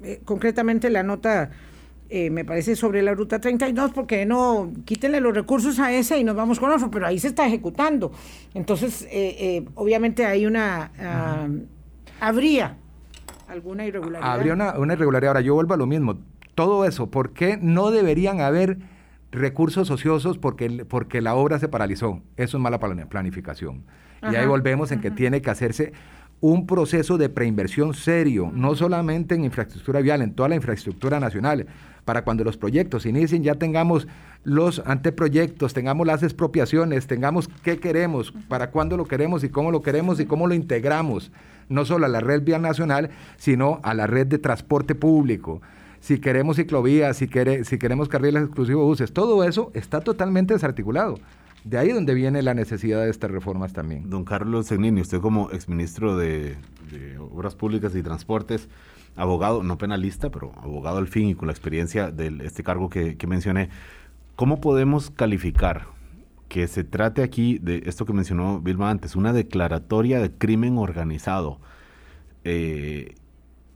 [0.03, 1.51] eh, concretamente la nota
[2.09, 6.25] eh, me parece sobre la ruta 32, porque no, quítenle los recursos a ese y
[6.25, 8.11] nos vamos con otro, pero ahí se está ejecutando.
[8.53, 9.07] Entonces,
[9.77, 11.47] obviamente hay una, ah,
[12.19, 12.79] habría
[13.47, 14.33] alguna irregularidad.
[14.33, 15.31] Habría una, una irregularidad.
[15.31, 16.19] Ahora, yo vuelvo a lo mismo.
[16.57, 18.79] Todo eso, ¿por qué no deberían haber
[19.33, 22.23] recursos ociosos porque, porque la obra se paralizó.
[22.37, 23.85] Eso es mala planificación.
[24.23, 25.93] y ahí volvemos en que tiene que hacerse
[26.40, 31.66] un proceso de preinversión serio, no solamente en infraestructura vial, en toda la infraestructura nacional,
[32.07, 34.09] para cuando los proyectos inicien ya tengamos
[34.43, 39.83] los anteproyectos, tengamos las expropiaciones, tengamos qué queremos, para cuándo lo queremos y cómo lo
[39.83, 41.31] queremos y cómo lo integramos,
[41.69, 45.61] no solo a la red vial nacional, sino a la red de transporte público
[46.01, 47.29] si queremos ciclovías, si,
[47.65, 51.17] si queremos carriles exclusivos buses, todo eso está totalmente desarticulado.
[51.65, 54.09] De ahí donde viene la necesidad de estas reformas también.
[54.09, 56.57] Don Carlos Segnini, usted como exministro de,
[56.91, 58.69] de Obras Públicas y Transportes,
[59.17, 63.17] abogado, no penalista, pero abogado al fin y con la experiencia de este cargo que,
[63.27, 63.69] mencioné,
[64.37, 65.87] ¿cómo podemos calificar
[66.49, 71.61] que se trate aquí de esto que mencionó Vilma antes, una declaratoria de crimen organizado
[72.43, 73.15] eh,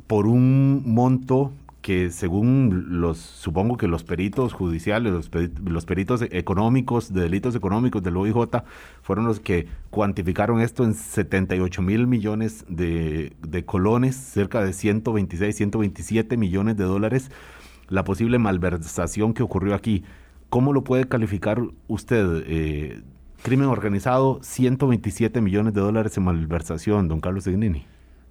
[0.07, 1.53] por un monto
[1.85, 8.17] que según los, supongo que los peritos judiciales, los, peritos económicos, de delitos económicos del
[8.17, 8.63] OIJ,
[9.03, 13.35] fueron los que cuantificaron esto en 78 mil millones de,
[13.67, 17.31] colones, cerca de 126, 127 millones de dólares,
[17.91, 20.05] la posible malversación que ocurrió aquí.
[20.49, 22.45] ¿Cómo lo puede calificar usted?
[22.47, 23.03] Eh,
[23.43, 27.85] crimen organizado, 127 millones de dólares en malversación, don Carlos Signini.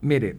[0.03, 0.35] Mire,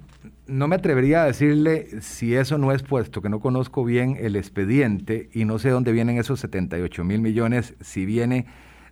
[0.46, 4.36] no me atrevería a decirle si eso no es puesto, que no conozco bien el
[4.36, 8.44] expediente y no sé dónde vienen esos 78 mil millones, si viene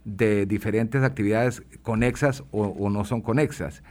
[0.06, 3.82] de diferentes actividades conexas o, no son conexas.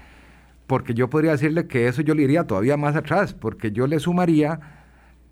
[0.66, 4.00] Porque yo podría decirle que eso yo le iría todavía más atrás, porque yo le
[4.00, 4.60] sumaría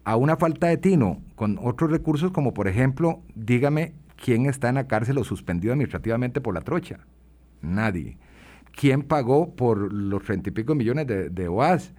[0.04, 4.76] a una falta de tino con otros recursos, como por ejemplo, dígame quién está en
[4.76, 7.00] la cárcel o suspendido administrativamente por la trocha.
[7.64, 8.20] Nadie
[8.76, 11.94] quién pagó por los treinta y pico millones de, de OAS,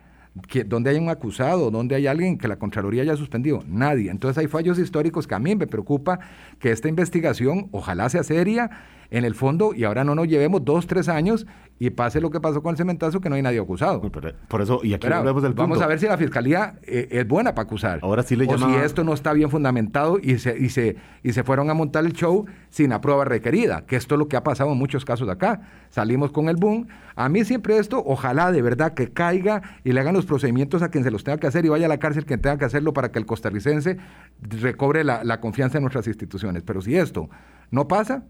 [0.66, 1.70] ¿Dónde hay un acusado?
[1.70, 3.64] ¿Dónde hay alguien que la Contraloría haya suspendido?
[3.66, 4.10] Nadie.
[4.10, 6.20] Entonces hay fallos históricos que a mí me preocupa
[6.60, 8.70] que esta investigación ojalá sea seria
[9.10, 11.46] en el fondo y ahora no nos llevemos dos, tres años
[11.82, 14.02] y pase lo que pasó con el cementazo que no hay nadie acusado.
[14.02, 15.62] Por, eso, y aquí volvemos del punto.
[15.62, 18.00] Vamos a ver si la fiscalía eh, es buena para acusar.
[18.02, 21.32] Ahora sí le O si esto no está bien fundamentado y se, y, se, y
[21.32, 24.36] se fueron a montar el show sin la prueba requerida, que esto es lo que
[24.36, 25.62] ha pasado en muchos casos de acá.
[25.88, 26.86] Salimos con el boom.
[27.16, 30.90] A mí siempre esto, ojalá de verdad que caiga y le hagan los procedimientos a
[30.90, 32.92] quien se los tenga que hacer y vaya a la cárcel quien tenga que hacerlo
[32.92, 33.96] para que el costarricense
[34.42, 36.62] recobre la, la confianza en nuestras instituciones.
[36.62, 37.30] Pero si esto
[37.70, 38.24] no pasa,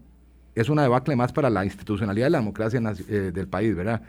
[0.55, 4.01] es una debacle más para la institucionalidad de la democracia eh, del país, ¿verdad?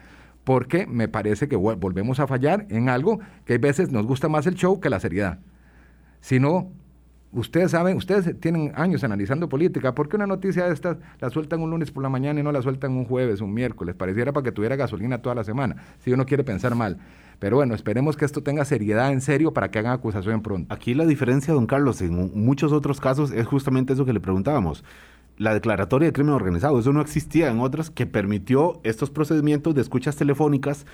[0.44, 4.46] Porque me parece que volvemos a fallar en algo que a veces nos gusta más
[4.46, 5.38] el show que la seriedad.
[6.20, 6.72] Si no,
[7.33, 11.61] ustedes saben, ustedes tienen años analizando política, ¿por qué una noticia de estas la sueltan
[11.61, 13.94] un lunes por la mañana y no la sueltan un jueves, un miércoles?
[13.94, 16.98] Pareciera para que tuviera gasolina toda la semana, si uno quiere pensar mal.
[17.38, 20.72] Pero bueno, esperemos que esto tenga seriedad en serio para que hagan acusación pronto.
[20.72, 24.85] Aquí la diferencia, don Carlos, en muchos otros casos es justamente eso que le preguntábamos.
[25.38, 29.81] La declaratoria de crimen organizado, eso no existía en otras, que permitió estos procedimientos de
[29.81, 30.87] escuchas telefónicas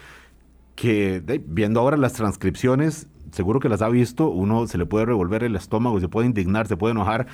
[0.75, 5.43] que, viendo ahora las transcripciones, seguro que las ha visto, uno se le puede revolver
[5.43, 7.27] el estómago, se puede indignar, se puede enojar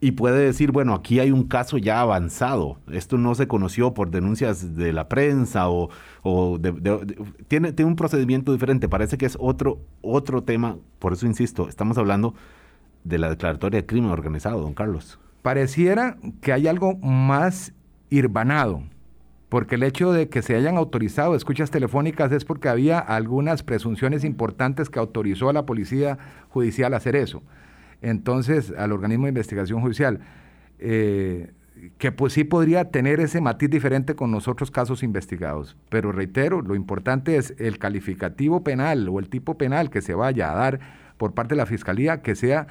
[0.00, 4.10] y puede decir, bueno, aquí hay un caso ya avanzado, esto no se conoció por
[4.10, 5.90] denuncias de la prensa o,
[7.48, 11.98] tiene, tiene un procedimiento diferente, parece que es otro, otro tema, por eso insisto, estamos
[11.98, 12.34] hablando
[13.04, 15.18] de la declaratoria de crimen organizado, don Carlos.
[15.42, 17.72] Pareciera que hay algo más
[18.10, 18.82] irbanado,
[19.48, 24.24] porque el hecho de que se hayan autorizado escuchas telefónicas es porque había algunas presunciones
[24.24, 26.18] importantes que autorizó a la policía
[26.50, 27.42] judicial a hacer eso
[28.02, 30.20] entonces al organismo de investigación judicial,
[30.78, 31.52] eh,
[31.98, 35.76] que pues sí podría tener ese matiz diferente con los otros casos investigados.
[35.88, 40.50] Pero reitero, lo importante es el calificativo penal o el tipo penal que se vaya
[40.50, 40.80] a dar
[41.16, 42.66] por parte de la Fiscalía, que sea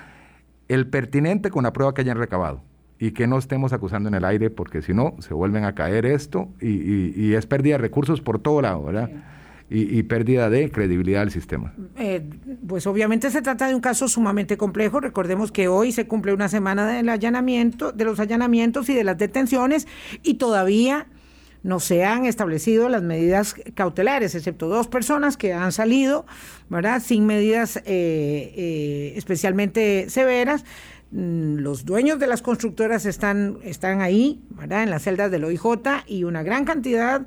[0.68, 2.62] el pertinente con la prueba que hayan recabado
[3.00, 6.06] y que no estemos acusando en el aire, porque si no, se vuelven a caer
[6.06, 9.10] esto y, es pérdida de recursos por todo lado, ¿verdad?
[9.70, 11.74] y, pérdida de credibilidad del sistema.
[11.98, 12.24] Eh,
[12.68, 15.02] pues obviamente se trata de un caso sumamente complejo.
[15.02, 19.18] Recordemos que hoy se cumple una semana del allanamiento, de los allanamientos y de las
[19.18, 19.88] detenciones
[20.24, 21.08] y todavía
[21.64, 26.26] no se han establecido las medidas cautelares, excepto dos personas que han salido,
[26.70, 27.02] ¿verdad?
[27.02, 30.66] Sin medidas eh, eh, especialmente severas.
[31.12, 34.84] Mm, los dueños de las constructoras están, están ahí, ¿verdad?
[34.84, 35.64] En las celdas del OIJ
[36.06, 37.26] y una gran cantidad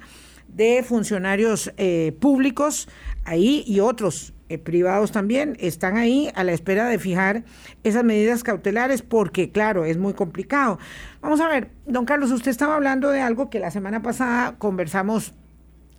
[0.48, 2.88] de funcionarios eh, públicos
[3.24, 4.32] ahí y otros
[4.64, 7.44] privados también están ahí a la espera de fijar
[7.84, 10.80] esas medidas cautelares porque, claro, es muy complicado.
[11.22, 15.34] Vamos a ver, don Carlos, usted estaba hablando de algo que la semana pasada conversamos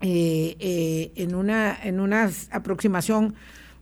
[0.01, 3.35] eh, en, una, en una aproximación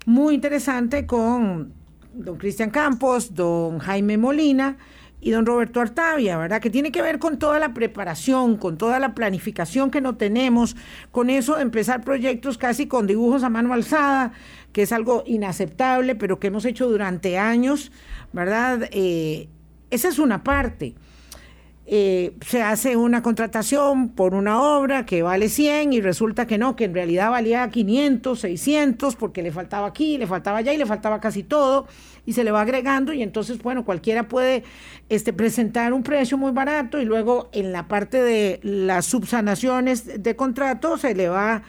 [0.05, 1.73] muy interesante con
[2.13, 4.77] don Cristian Campos, don Jaime Molina,
[5.21, 6.61] y don Roberto Artavia, ¿verdad?
[6.61, 10.75] Que tiene que ver con toda la preparación, con toda la planificación que no tenemos,
[11.11, 14.31] con eso de empezar proyectos casi con dibujos a mano alzada,
[14.71, 17.91] que es algo inaceptable, pero que hemos hecho durante años,
[18.31, 18.89] ¿verdad?
[18.91, 19.49] Eh,
[19.89, 20.95] esa es una parte.
[21.91, 26.75] Eh, se hace una contratación por una obra que vale 100 y resulta que no,
[26.75, 30.85] que en realidad valía 500, 600, porque le faltaba aquí, le faltaba allá y le
[30.85, 31.87] faltaba casi todo,
[32.27, 34.63] y se le va agregando y entonces, bueno, cualquiera puede
[35.09, 40.35] este, presentar un precio muy barato y luego en la parte de las subsanaciones de
[40.35, 41.63] contrato se le va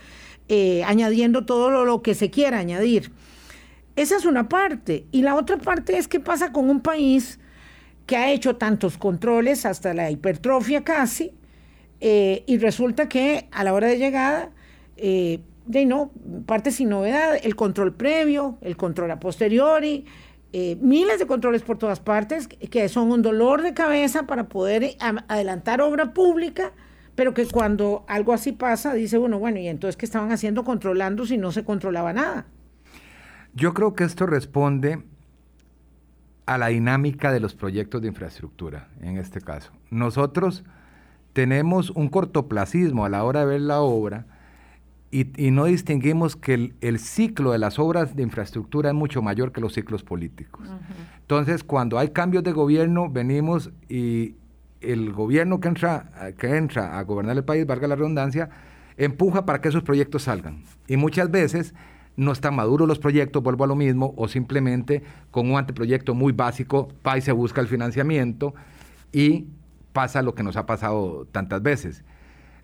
[0.50, 3.11] eh, añadiendo todo lo, lo que se quiera añadir.
[3.96, 5.06] Esa es una parte.
[5.12, 7.39] Y la otra parte es qué pasa con un país
[8.11, 11.33] que ha hecho tantos controles hasta la hipertrofia casi,
[12.01, 14.51] eh, y resulta que a la hora de llegada,
[14.96, 15.38] eh,
[15.87, 16.11] no,
[16.44, 20.07] parte sin novedad, el control previo, el control a posteriori,
[20.53, 24.96] eh, miles de controles por todas partes, que son un dolor de cabeza para poder
[25.29, 26.73] adelantar obra pública,
[27.14, 31.27] pero que cuando algo así pasa, dice uno, bueno, ¿y entonces qué estaban haciendo controlando
[31.27, 32.46] si no se controlaba nada?
[33.55, 35.01] Yo creo que esto responde
[36.46, 39.72] a la dinámica de los proyectos de infraestructura, en este caso.
[39.90, 40.64] Nosotros
[41.33, 44.26] tenemos un cortoplacismo a la hora de ver la obra
[45.12, 49.61] y, no distinguimos que el, ciclo de las obras de infraestructura es mucho mayor que
[49.61, 50.68] los ciclos políticos.
[51.22, 54.37] Entonces, cuando hay cambios de gobierno, venimos y
[54.81, 58.50] el gobierno que entra, que entra a gobernar el país, valga la redundancia,
[58.96, 60.62] empuja para que esos proyectos salgan.
[60.87, 61.74] Y muchas veces
[62.16, 66.33] no están maduros los proyectos, vuelvo a lo mismo, o simplemente con un anteproyecto muy
[66.33, 68.55] básico, y se busca el financiamiento
[69.12, 69.46] y
[69.92, 72.05] pasa lo que nos ha pasado tantas veces.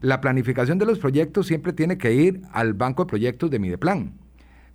[0.01, 4.13] La planificación de los proyectos siempre tiene que ir al banco de proyectos de Mideplan,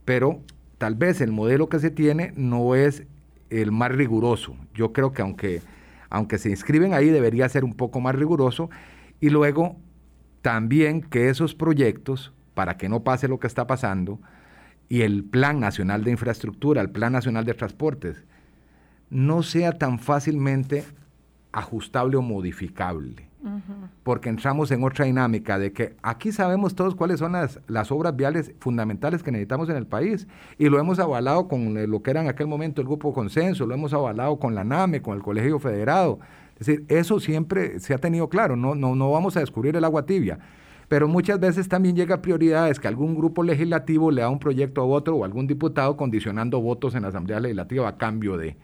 [0.03, 0.41] pero
[0.77, 3.03] tal vez el modelo que se tiene no es
[3.51, 4.55] el más riguroso.
[4.73, 5.61] Yo creo que aunque,
[6.09, 8.69] aunque se inscriben ahí debería ser un poco más riguroso
[9.19, 9.77] y luego
[10.41, 14.19] también que esos proyectos, para que no pase lo que está pasando,
[14.91, 18.25] y el Plan Nacional de Infraestructura, el Plan Nacional de Transportes,
[19.09, 20.83] no sea tan fácilmente
[21.53, 23.29] ajustable o modificable.
[24.03, 28.17] Porque entramos en otra dinámica de que aquí sabemos todos cuáles son las, las, obras
[28.17, 32.21] viales fundamentales que necesitamos en el país y lo hemos avalado con lo que era
[32.21, 35.57] en aquel momento el Grupo Consenso, lo hemos avalado con la NAME, con el Colegio
[35.57, 36.19] Federado.
[36.59, 39.85] Es decir, eso siempre se ha tenido claro, no, no, no vamos a descubrir el
[39.85, 40.37] agua tibia
[40.91, 44.83] pero muchas veces también llega prioridades que algún grupo legislativo le da un proyecto a
[44.83, 48.57] otro o algún diputado condicionando votos en la Asamblea Legislativa a cambio de,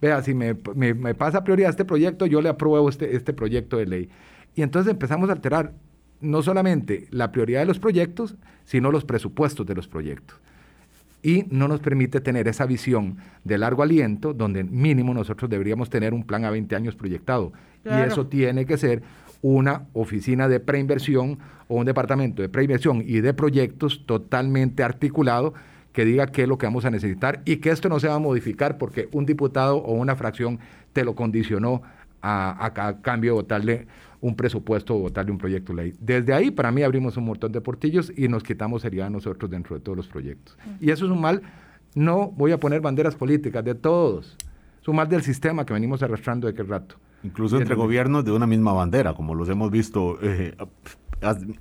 [0.00, 4.08] vea, si me, pasa prioridad este proyecto, yo le apruebo este, este proyecto de ley.
[4.54, 5.74] Y entonces empezamos a alterar
[6.22, 10.40] no solamente la prioridad de los proyectos, sino los presupuestos de los proyectos.
[11.22, 16.14] y no nos permite tener esa visión de largo aliento donde mínimo nosotros deberíamos tener
[16.14, 17.52] un plan a 20 años proyectado.
[17.84, 19.02] Y eso tiene que ser
[19.44, 21.38] una oficina de preinversión
[21.68, 25.52] o un departamento de preinversión y de proyectos totalmente articulado
[25.92, 28.14] que diga qué es lo que vamos a necesitar y que esto no se va
[28.14, 30.60] a modificar porque un diputado o una fracción
[30.94, 31.82] te lo condicionó
[32.22, 33.86] a, a, cambio de votarle
[34.22, 35.94] un presupuesto o votarle un proyecto de ley.
[36.00, 39.76] Desde ahí, para mí, abrimos un montón de portillos y nos quitamos seriedad nosotros dentro
[39.76, 40.56] de todos los proyectos.
[40.80, 41.42] Y eso es un mal,
[41.94, 44.38] no voy a poner banderas políticas, de todos.
[44.84, 46.96] Es un mal del sistema que venimos arrastrando de qué rato.
[47.22, 50.54] Incluso entre gobiernos de una misma bandera, como los hemos visto eh,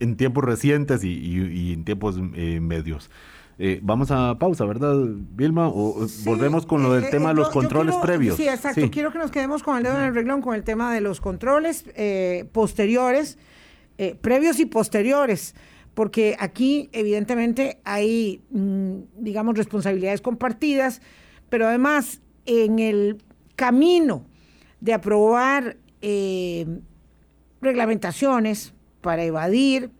[0.01, 3.09] en tiempos recientes y, en tiempos eh, medios.
[3.57, 5.69] Eh, vamos a pausa, ¿verdad, Vilma?
[5.69, 8.35] ¿O volvemos con lo del tema de los controles previos?
[8.35, 8.91] Sí, exacto.
[8.91, 11.21] Quiero que nos quedemos con el dedo en el reglón con el tema de los
[11.21, 13.37] controles eh, posteriores,
[13.99, 15.55] eh, previos y posteriores,
[15.93, 21.01] porque aquí evidentemente hay, mm, digamos, responsabilidades compartidas,
[21.49, 23.21] pero además en el
[23.55, 24.25] camino
[24.81, 25.77] de aprobar
[27.61, 29.91] reglamentaciones para evadir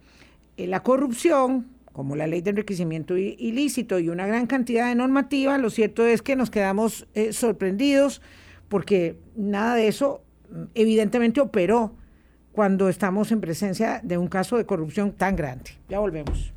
[0.58, 5.70] la corrupción, como la ley de enriquecimiento ilícito y una gran cantidad de normativa, lo
[5.70, 8.22] cierto es que nos quedamos eh, sorprendidos
[8.68, 11.96] porque nada de eso mm, evidentemente operó
[12.52, 15.72] cuando estamos en presencia de un caso de corrupción tan grande.
[15.90, 16.52] Ya volvemos.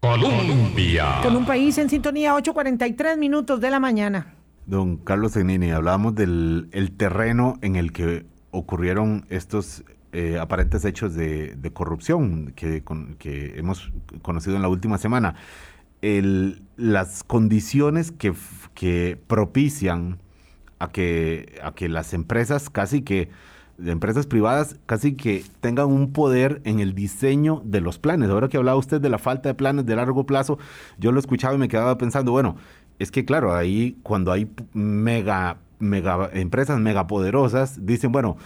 [0.00, 1.20] Colombia.
[1.22, 4.34] Con un país en sintonía, 8.43 minutos de la mañana.
[4.66, 11.14] Don Carlos Zenini, hablábamos del el terreno en el que ocurrieron estos eh, aparentes hechos
[11.14, 12.82] de, corrupción que,
[13.56, 13.92] hemos
[14.22, 15.34] conocido en la última semana.
[16.76, 18.34] las condiciones que,
[18.74, 20.18] que propician
[20.78, 23.30] a que, a que las empresas casi que
[23.78, 28.30] empresas privadas casi que tengan un poder en el diseño de los planes.
[28.30, 30.58] Ahora que hablaba usted de la falta de planes de largo plazo,
[30.98, 32.56] yo lo escuchaba y me quedaba pensando, bueno,
[32.98, 38.36] es que claro, ahí cuando hay mega, mega empresas megapoderosas, dicen, bueno,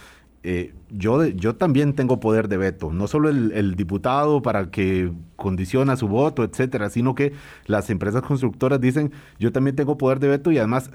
[0.43, 5.97] eh, yo, yo también tengo poder de veto, no solo el, diputado para que condiciona
[5.97, 7.33] su voto, etcétera, sino que
[7.65, 10.89] las empresas constructoras dicen, yo también tengo poder de veto y además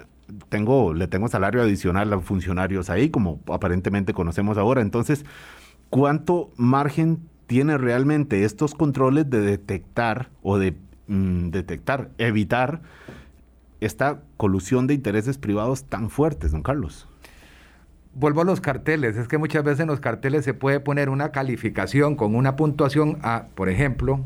[0.48, 4.80] tengo, le tengo salario adicional a funcionarios ahí, como aparentemente conocemos ahora.
[4.80, 5.26] Entonces,
[5.90, 10.74] ¿cuánto margen tiene realmente estos controles de detectar o de
[11.08, 12.80] mm, detectar, evitar
[13.84, 17.08] esta colusión de intereses privados tan fuertes, don Carlos?
[18.14, 21.32] Vuelvo a los carteles, es que muchas veces en los carteles se puede poner una
[21.32, 24.20] calificación con una puntuación a, por ejemplo,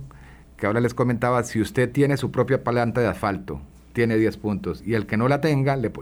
[0.56, 3.60] que ahora les comentaba, si usted tiene su propia planta de asfalto,
[3.92, 5.92] tiene 10 puntos, y el que no la tenga, le,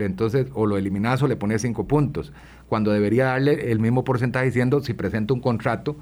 [0.00, 2.32] entonces o lo eliminas o le pone 5 puntos,
[2.68, 5.96] cuando debería darle el mismo porcentaje diciendo si presenta un contrato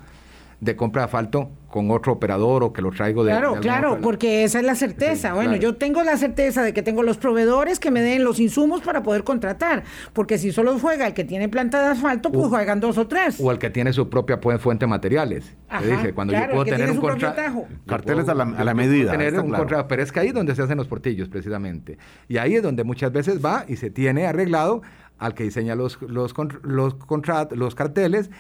[0.63, 3.33] de compra de asfalto con otro operador o que lo traigo de...
[3.33, 5.35] Claro, claro, porque esa es la certeza.
[5.35, 8.81] bueno, yo tengo la certeza de que tengo los proveedores que me den los insumos
[8.81, 9.83] para poder contratar,
[10.13, 13.41] porque si solo juega el que tiene planta de asfalto, pues juegan dos o tres.
[13.41, 15.57] O el que tiene su propia fuente de materiales.
[15.69, 17.67] Ajá, cuando yo puedo tener un contrato...
[17.87, 19.11] Carteles a la, a la medida.
[19.11, 21.99] Tener un contrato, pero es que ahí es donde se hacen los portillos, precisamente.
[22.29, 24.83] Y ahí es donde muchas veces va y se tiene arreglado
[25.19, 26.97] al que diseña los, los, los,
[27.51, 28.31] los carteles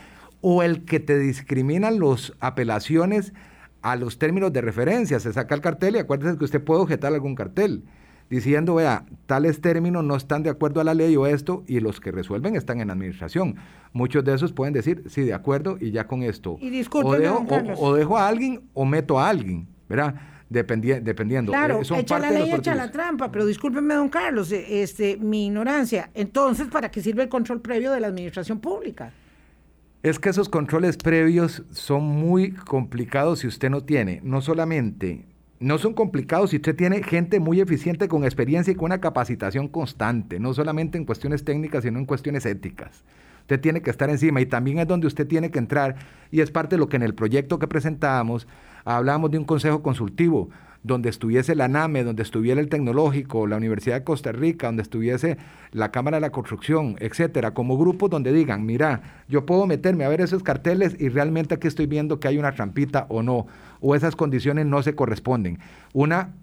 [0.43, 3.33] o el que te discrimina las apelaciones
[3.81, 5.19] a los términos de referencia.
[5.19, 7.85] Se saca el cartel y acuérdese que usted puede objetar algún cartel
[8.29, 12.01] diciendo, vea, tales términos no están de acuerdo a la ley o esto, y los
[12.01, 13.57] que resuelven están en administración.
[13.93, 16.57] Muchos de esos pueden decir, sí, de acuerdo, y ya con esto.
[16.59, 20.15] Y o, dejo, o, dejo a alguien o meto a alguien, ¿verdad?
[20.49, 21.53] dependiendo.
[21.53, 25.47] Claro, eh, echa la ley, echa la trampa, pero discúlpeme, don Carlos, eh, este, mi
[25.47, 26.11] ignorancia.
[26.15, 29.13] Entonces, ¿para qué sirve el control previo de la administración pública?
[30.03, 35.27] Es que esos controles previos son muy complicados si usted no tiene, no solamente,
[35.61, 39.69] no son complicados si usted tiene gente muy eficiente con experiencia y con una capacitación
[39.69, 43.05] constante, no solamente en cuestiones técnicas, sino en cuestiones éticas.
[43.43, 45.95] Usted tiene que estar encima y también es donde usted tiene que entrar
[46.33, 48.49] y es parte de lo que en el proyecto que presentamos
[48.85, 50.51] hablamos de un consejo consultivo
[50.83, 55.39] donde estuviese la NAME, donde estuviera el Tecnológico, la Universidad de Costa Rica, donde estuviese
[55.71, 60.09] la Cámara de la Construcción, etcétera, como grupos donde digan, mira, yo puedo meterme a
[60.09, 63.47] ver esos carteles y realmente aquí estoy viendo que hay una trampita o no,
[63.81, 65.61] o esas condiciones no se corresponden.
[65.93, 66.35] Una,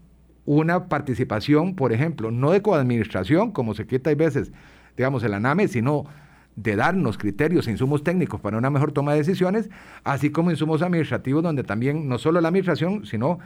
[0.46, 4.54] una participación, por ejemplo, no de coadministración, como se quita a veces,
[4.96, 6.06] digamos, en la NAME, sino
[6.56, 9.70] de darnos criterios e insumos técnicos para una mejor toma de decisiones,
[10.04, 13.40] así como insumos administrativos donde también no solo la administración, sino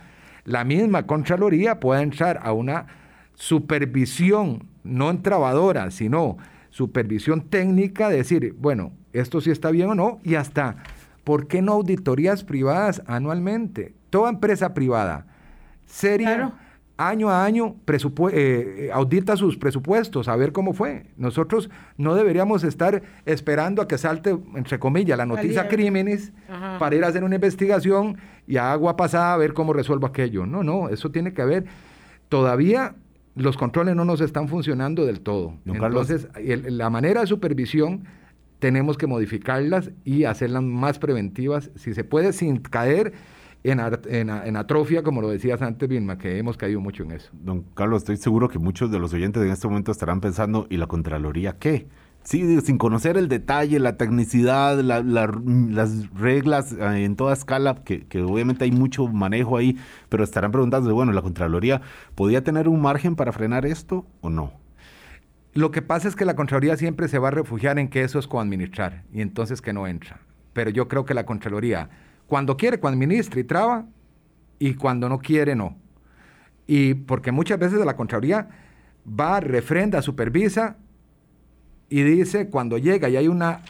[0.45, 2.87] la misma Contraloría puede entrar a una
[3.35, 6.37] supervisión, no entrabadora, sino
[6.69, 10.77] supervisión técnica, de decir, bueno, esto sí está bien o no, y hasta,
[11.23, 13.93] ¿por qué no auditorías privadas anualmente?
[14.09, 15.27] Toda empresa privada
[15.85, 16.53] seria
[16.97, 17.75] año a año
[18.31, 21.07] eh, audita sus presupuestos, a ver cómo fue.
[21.17, 26.31] Nosotros no deberíamos estar esperando a que salte, entre comillas, la noticia crímenes
[26.79, 28.17] para ir a hacer una investigación
[28.47, 30.45] y a agua pasada a ver cómo resuelvo aquello.
[30.45, 31.65] No, no, eso tiene que haber.
[32.29, 32.95] Todavía
[33.35, 35.55] los controles no nos están funcionando del todo.
[35.65, 38.05] Entonces, la manera de supervisión
[38.59, 43.13] tenemos que modificarlas y hacerlas más preventivas, si se puede, sin caer
[43.64, 43.80] en,
[44.30, 47.30] en, atrofia, como lo decías antes, Vilma, que hemos caído mucho en eso.
[47.34, 50.78] Don Carlos, estoy seguro que muchos de los oyentes en este momento estarán pensando, ¿y
[50.78, 51.88] la Contraloría qué?
[52.24, 58.22] Sí, sin conocer el detalle, la tecnicidad, las reglas eh, en toda escala, que, que,
[58.22, 61.82] obviamente hay mucho manejo ahí, pero estarán preguntando, bueno, ¿la Contraloría
[62.16, 64.53] podía tener un margen para frenar esto o no?
[65.53, 68.20] Lo que pasa es que la Contraloría siempre se va a refugiar en que eso
[68.20, 70.20] es coadministrar y entonces que no entra.
[70.53, 71.89] Pero yo creo que la Contraloría
[72.28, 73.86] cuando quiere, cuando administra y traba,
[74.59, 75.76] y cuando no quiere, no.
[76.67, 78.47] Y porque muchas veces la Contraloría
[79.07, 80.78] va, refrenda, supervisa
[81.89, 83.61] y dice, cuando llega y hay una,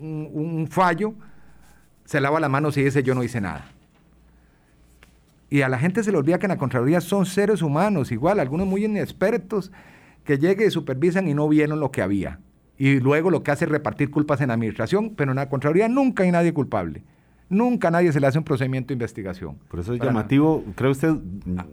[0.00, 1.14] un, fallo,
[2.04, 3.70] se lava las manos y dice, yo no hice nada.
[5.48, 8.40] Y a la gente se le olvida que en la Contraloría son seres humanos, igual,
[8.40, 9.72] algunos muy inexpertos,
[10.24, 12.40] que lleguen y supervisan y no vieron lo que había.
[12.76, 15.88] Y luego lo que hace es repartir culpas en la administración, pero en la Contraloría
[15.88, 17.02] nunca hay nadie culpable.
[17.50, 19.58] Nunca a nadie se le hace un procedimiento de investigación.
[19.68, 21.16] Por eso es llamativo, ¿cree usted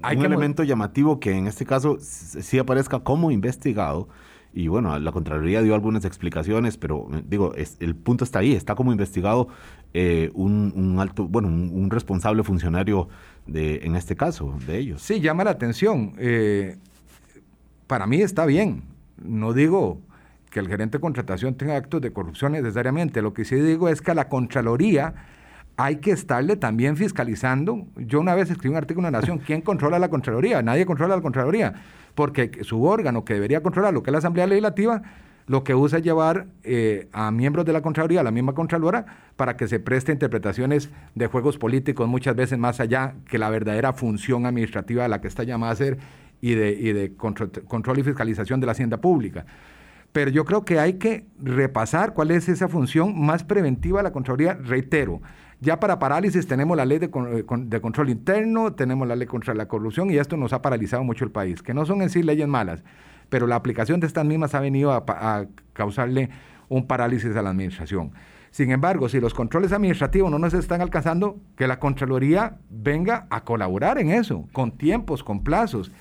[0.01, 4.09] hay un elemento llamativo que en este caso sí aparezca como investigado?
[4.53, 8.73] Y bueno, la Contraloría dio algunas explicaciones, pero eh, digo, el punto está ahí, está
[8.73, 9.49] como investigado
[9.93, 13.07] eh, un, alto, bueno, un, responsable funcionario
[13.45, 15.03] de, en este caso, de ellos.
[15.03, 16.13] Sí, llama la atención.
[16.17, 16.77] Eh,
[17.85, 18.81] para mí está bien.
[19.23, 20.01] No digo
[20.49, 23.21] que el gerente de contratación tenga actos de corrupción necesariamente.
[23.21, 25.13] Lo que sí digo es que a la Contraloría
[25.77, 27.85] hay que estarle también fiscalizando.
[27.95, 30.61] Yo una vez escribí un artículo en La Nación, ¿quién controla la Contraloría?
[30.63, 31.75] Nadie controla la Contraloría,
[32.15, 35.03] porque su órgano que debería controlar lo que es la Asamblea Legislativa,
[35.45, 39.05] lo que usa es llevar eh, a miembros de la Contraloría, a la misma Contralora,
[39.35, 43.93] para que se preste interpretaciones de juegos políticos muchas veces más allá que la verdadera
[43.93, 45.99] función administrativa de la que está llamada a ser
[46.41, 49.45] y de, de control y fiscalización de la hacienda pública
[50.11, 54.11] pero yo creo que hay que repasar cuál es esa función más preventiva de la
[54.11, 54.55] Contraloría.
[54.55, 55.21] Reitero,
[55.59, 59.67] ya para parálisis tenemos la ley de, eh, control interno, tenemos la ley contra la
[59.67, 62.47] corrupción y esto nos ha paralizado mucho el país, que no son en sí leyes
[62.47, 62.83] malas,
[63.29, 66.29] pero la aplicación de estas mismas ha venido a, causarle
[66.69, 68.11] un parálisis a la administración.
[68.51, 73.43] Sin embargo, si los controles administrativos no nos están alcanzando, que la Contraloría venga a
[73.43, 75.91] colaborar en eso, con tiempos, con plazos,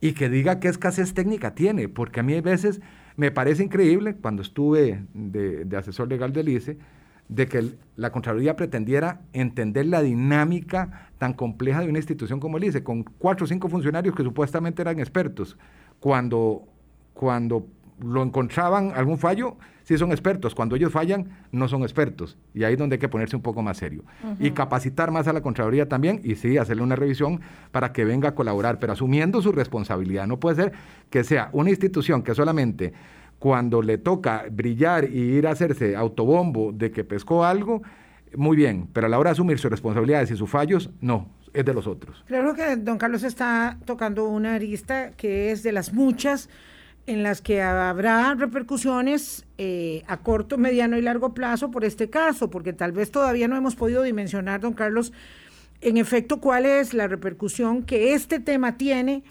[0.00, 2.80] y que diga qué escasez técnica tiene, porque a mí a veces
[3.16, 6.78] me parece increíble, cuando estuve de, de asesor legal del ICE,
[7.28, 12.64] de que la Contraloría pretendiera entender la dinámica tan compleja de una institución como el
[12.64, 15.58] ICE, con cuatro o cinco funcionarios que supuestamente eran expertos.
[16.00, 16.62] Cuando,
[17.12, 17.66] cuando
[18.00, 20.54] lo encontraban algún fallo, sí son expertos.
[20.54, 22.38] Cuando ellos fallan, no son expertos.
[22.54, 24.04] Y ahí es donde hay que ponerse un poco más serio.
[24.38, 27.40] Y capacitar más a la Contraloría también y sí, hacerle una revisión
[27.72, 30.26] para que venga a colaborar, pero asumiendo su responsabilidad.
[30.26, 30.72] No puede ser
[31.10, 32.92] que sea una institución que solamente
[33.38, 37.82] cuando le toca brillar y ir a hacerse autobombo de que pescó algo,
[38.36, 41.64] muy bien, pero a la hora de asumir sus responsabilidades y sus fallos, no, es
[41.64, 42.24] de los otros.
[42.26, 46.48] Creo que don Carlos está tocando una arista que es de las muchas
[47.06, 52.50] en las que habrá repercusiones eh, a corto, mediano y largo plazo por este caso,
[52.50, 55.12] porque tal vez todavía no hemos podido dimensionar, don Carlos,
[55.80, 59.22] en efecto, cuál es la repercusión que este tema tiene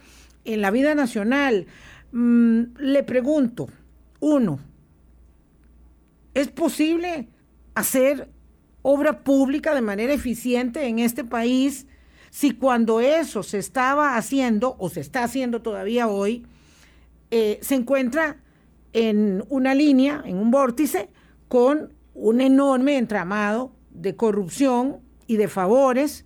[0.43, 1.67] en la vida nacional.
[2.13, 3.67] Mm, le pregunto,
[4.19, 4.59] uno,
[6.33, 7.27] ¿es posible
[7.75, 8.29] hacer
[8.81, 11.87] obra pública de manera eficiente en este país
[12.29, 16.45] si cuando eso se estaba haciendo o se está haciendo todavía hoy,
[17.31, 18.37] eh, se encuentra
[18.93, 21.09] en una línea, en un vórtice,
[21.47, 24.97] con un enorme entramado de corrupción
[25.27, 26.25] y de favores.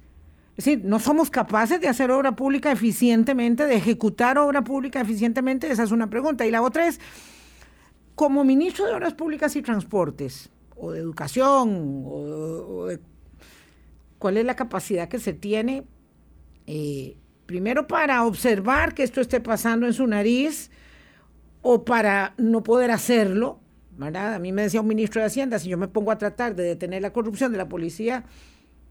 [0.57, 5.71] Es decir, no somos capaces de hacer obra pública eficientemente, de ejecutar obra pública eficientemente,
[5.71, 6.45] esa es una pregunta.
[6.45, 6.99] Y la otra es,
[8.15, 12.03] como ministro de Obras Públicas y Transportes, o de Educación,
[14.17, 15.83] cuál es la capacidad que se tiene,
[16.67, 20.71] eh, primero para observar que esto esté pasando en su nariz,
[21.61, 23.59] o para no poder hacerlo,
[23.97, 24.33] ¿verdad?
[24.33, 26.63] A mí me decía un ministro de Hacienda, si yo me pongo a tratar de
[26.63, 28.25] detener la corrupción de la policía,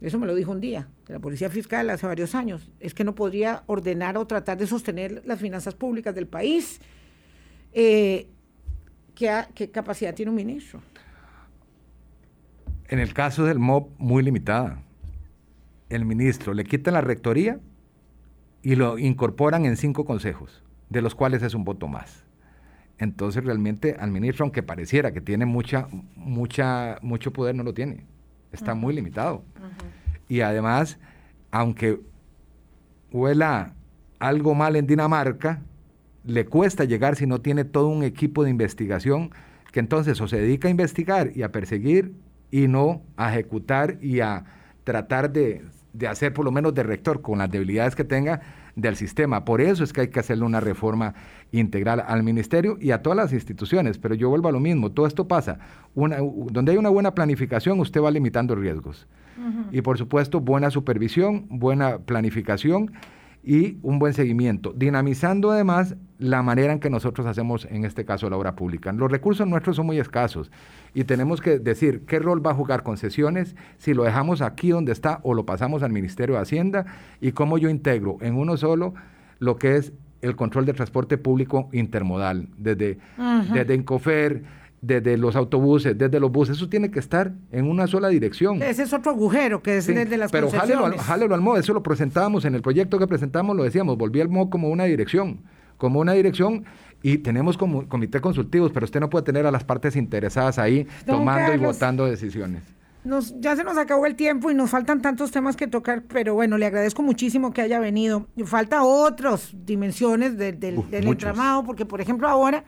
[0.01, 3.05] eso me lo dijo un día, de la policía fiscal hace varios años, es que
[3.05, 6.81] no podría ordenar o tratar de sostener las finanzas públicas del país.
[7.73, 8.29] Eh,
[9.55, 10.81] ¿qué, capacidad tiene un ministro?
[12.89, 14.83] En el caso del MOB, muy limitada.
[15.89, 17.61] El ministro le quita la rectoría
[18.63, 22.25] y lo incorporan en cinco consejos, de los cuales es un voto más.
[22.99, 28.07] Entonces realmente al ministro, aunque pareciera que tiene mucha, mucha, mucho poder, no lo tiene.
[28.53, 29.45] Está muy limitado.
[30.29, 30.99] Y además,
[31.51, 32.01] aunque
[33.13, 33.75] huela
[34.19, 35.63] algo mal en Dinamarca,
[36.25, 39.31] le cuesta llegar si no tiene todo un equipo de investigación
[39.73, 42.13] que entonces o se dedica a investigar y a perseguir
[42.51, 44.45] y no a ejecutar y a
[44.85, 45.63] tratar de,
[45.93, 48.41] de hacer por lo menos de rector con las debilidades que tenga
[48.77, 49.45] del sistema.
[49.45, 51.15] Por eso es que hay que hacerle una reforma
[51.53, 53.99] integral al ministerio y a todas las instituciones.
[53.99, 55.59] Pero yo vuelvo a lo mismo, todo esto pasa.
[55.95, 56.19] Una,
[56.51, 59.07] donde hay una buena planificación, usted va limitando riesgos.
[59.73, 62.93] Y por supuesto, buena supervisión, buena planificación
[63.43, 68.29] y un buen seguimiento, dinamizando además la manera en que nosotros hacemos, en este caso,
[68.29, 68.93] la obra pública.
[68.93, 70.51] Los recursos nuestros son muy escasos
[70.93, 74.93] y tenemos que decir qué rol va a jugar concesiones, si lo dejamos aquí donde
[74.93, 76.85] está o lo pasamos al Ministerio de Hacienda
[77.21, 78.95] y cómo yo integro en uno solo
[79.39, 82.99] lo que es el control del transporte público intermodal, desde,
[83.55, 84.43] desde Incofer,
[84.83, 88.63] desde los autobuses, desde los buses, eso tiene que estar en una sola dirección.
[88.63, 91.83] Ese es otro agujero que es desde las Pero jálelo, jálelo al MO, eso lo
[91.83, 95.41] presentábamos en el proyecto que presentamos, lo decíamos, volví al MO como una dirección,
[95.77, 96.65] como una dirección
[97.03, 100.87] y tenemos como comité consultivos, pero usted no puede tener a las partes interesadas ahí
[101.05, 102.63] tomando y votando decisiones.
[103.03, 106.35] Nos, ya se nos acabó el tiempo y nos faltan tantos temas que tocar, pero
[106.35, 108.27] bueno, le agradezco muchísimo que haya venido.
[108.45, 112.65] Falta otras dimensiones del entramado, porque por ejemplo ahora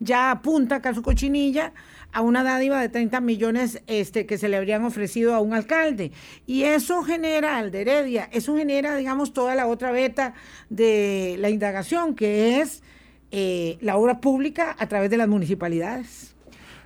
[0.00, 1.72] ya apunta acá cochinilla
[2.12, 6.12] a una dádiva de 30 millones este, que se le habrían ofrecido a un alcalde.
[6.46, 10.34] Y eso genera, al de Heredia, eso genera, digamos, toda la otra beta
[10.70, 12.82] de la indagación, que es
[13.30, 16.34] eh, la obra pública a través de las municipalidades.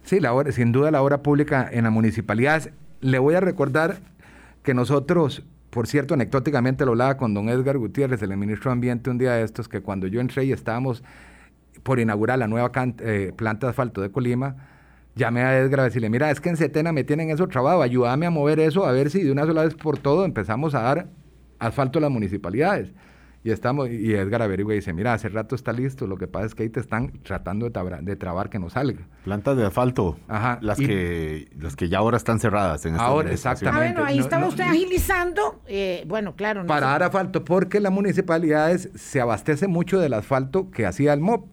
[0.03, 2.71] Sí, la obra, sin duda la obra pública en las municipalidades.
[3.01, 4.01] Le voy a recordar
[4.63, 9.11] que nosotros, por cierto, anecdóticamente lo hablaba con don Edgar Gutiérrez, el ministro de Ambiente,
[9.11, 11.05] un día de estos, que cuando yo entré y estábamos
[11.83, 12.71] por inaugurar la nueva
[13.01, 14.57] eh, planta de asfalto de Colima,
[15.15, 18.27] llamé a Edgar a decirle, mira, es que en Setena me tienen eso trabajo, ayúdame
[18.27, 21.09] a mover eso, a ver si de una sola vez por todo empezamos a dar
[21.59, 22.93] asfalto a las municipalidades.
[23.43, 26.45] Y, estamos, y Edgar averigua y dice, mira, hace rato está listo, lo que pasa
[26.45, 29.07] es que ahí te están tratando de, de trabar que no salga.
[29.25, 32.85] Plantas de asfalto, Ajá, las, que, las que ya ahora están cerradas.
[32.85, 33.87] En ahora, exactamente.
[33.87, 36.67] Ah, bueno, ahí estaba usted agilizando, eh, bueno, claro.
[36.67, 41.49] para dar asfalto, porque las municipalidades se abastece mucho del asfalto que hacía el MOP.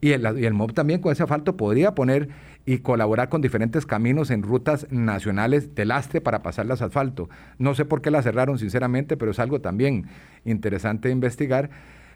[0.00, 2.28] Y el, y el MOB también con ese asfalto podría poner
[2.66, 7.28] y colaborar con diferentes caminos en rutas nacionales de lastre para pasarlas asfalto.
[7.58, 10.06] No sé por qué la cerraron, sinceramente, pero es algo también
[10.44, 11.70] interesante de investigar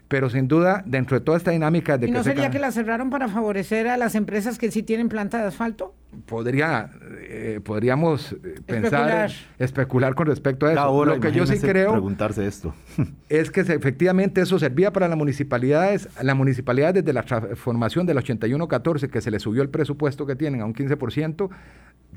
[0.07, 3.09] pero sin duda, dentro de toda esta dinámica de ¿Y no sería que la cerraron
[3.09, 5.95] para favorecer a las empresas que sí tienen planta de asfalto?
[6.27, 6.91] Podría,
[7.21, 11.05] eh, podríamos eh, pensar, especular con respecto a eso.
[11.05, 12.73] Lo que yo sí creo preguntarse esto.
[13.29, 19.09] es que efectivamente eso servía para las municipalidades, la municipalidad desde la transformación del 81-14,
[19.09, 21.49] que se le subió el presupuesto que tienen a un 15%,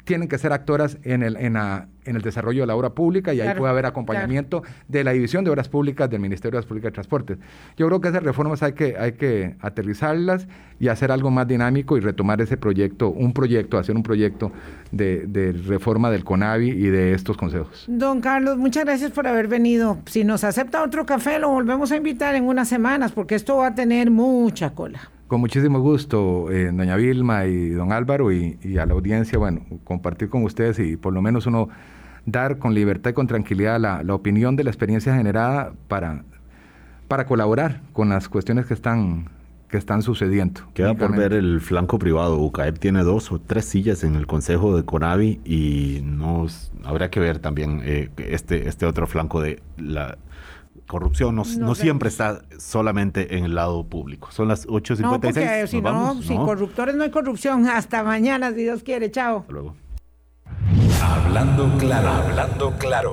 [0.05, 3.41] tienen que ser actoras en el, en, en el desarrollo de la obra pública y
[3.41, 6.91] ahí puede haber acompañamiento de la División de Obras Públicas del Ministerio de Obras Públicas
[6.91, 7.39] y Transportes.
[7.77, 10.49] Yo creo que esas reformas hay que, hay que aterrizarlas
[10.81, 14.53] y hacer algo más dinámico y retomar ese proyecto, un proyecto, hacer un proyecto
[14.93, 17.85] de, de reforma del CONAVI y de estos consejos.
[17.89, 19.99] Don Carlos, muchas gracias por haber venido.
[20.07, 23.69] Si nos acepta otro café, lo volvemos a invitar en unas semanas porque esto va
[23.69, 25.11] a tener mucha cola.
[25.29, 30.31] Con muchísimo gusto, eh, doña Vilma y don Álvaro, y, a la audiencia, bueno, compartir
[30.31, 31.69] con ustedes y por lo menos uno
[32.25, 36.25] dar con libertad y con tranquilidad la, la opinión de la experiencia generada para,
[37.09, 39.29] para colaborar con las cuestiones que están
[39.69, 40.63] que están sucediendo.
[40.73, 42.39] Queda por ver el flanco privado.
[42.39, 47.21] UCAEP tiene dos o tres sillas en el Consejo de Conavi y nos habrá que
[47.21, 50.17] ver también eh, este, este otro flanco de la
[50.89, 54.31] corrupción no, siempre está solamente en el lado público.
[54.33, 54.99] Son las 8.56.
[55.01, 57.69] No, porque si no, sin corruptores no hay corrupción.
[57.69, 59.11] Hasta mañana, si Dios quiere.
[59.13, 59.41] Chao.
[59.41, 59.77] Hasta luego.
[61.01, 63.07] Hablando claro, hablando claro.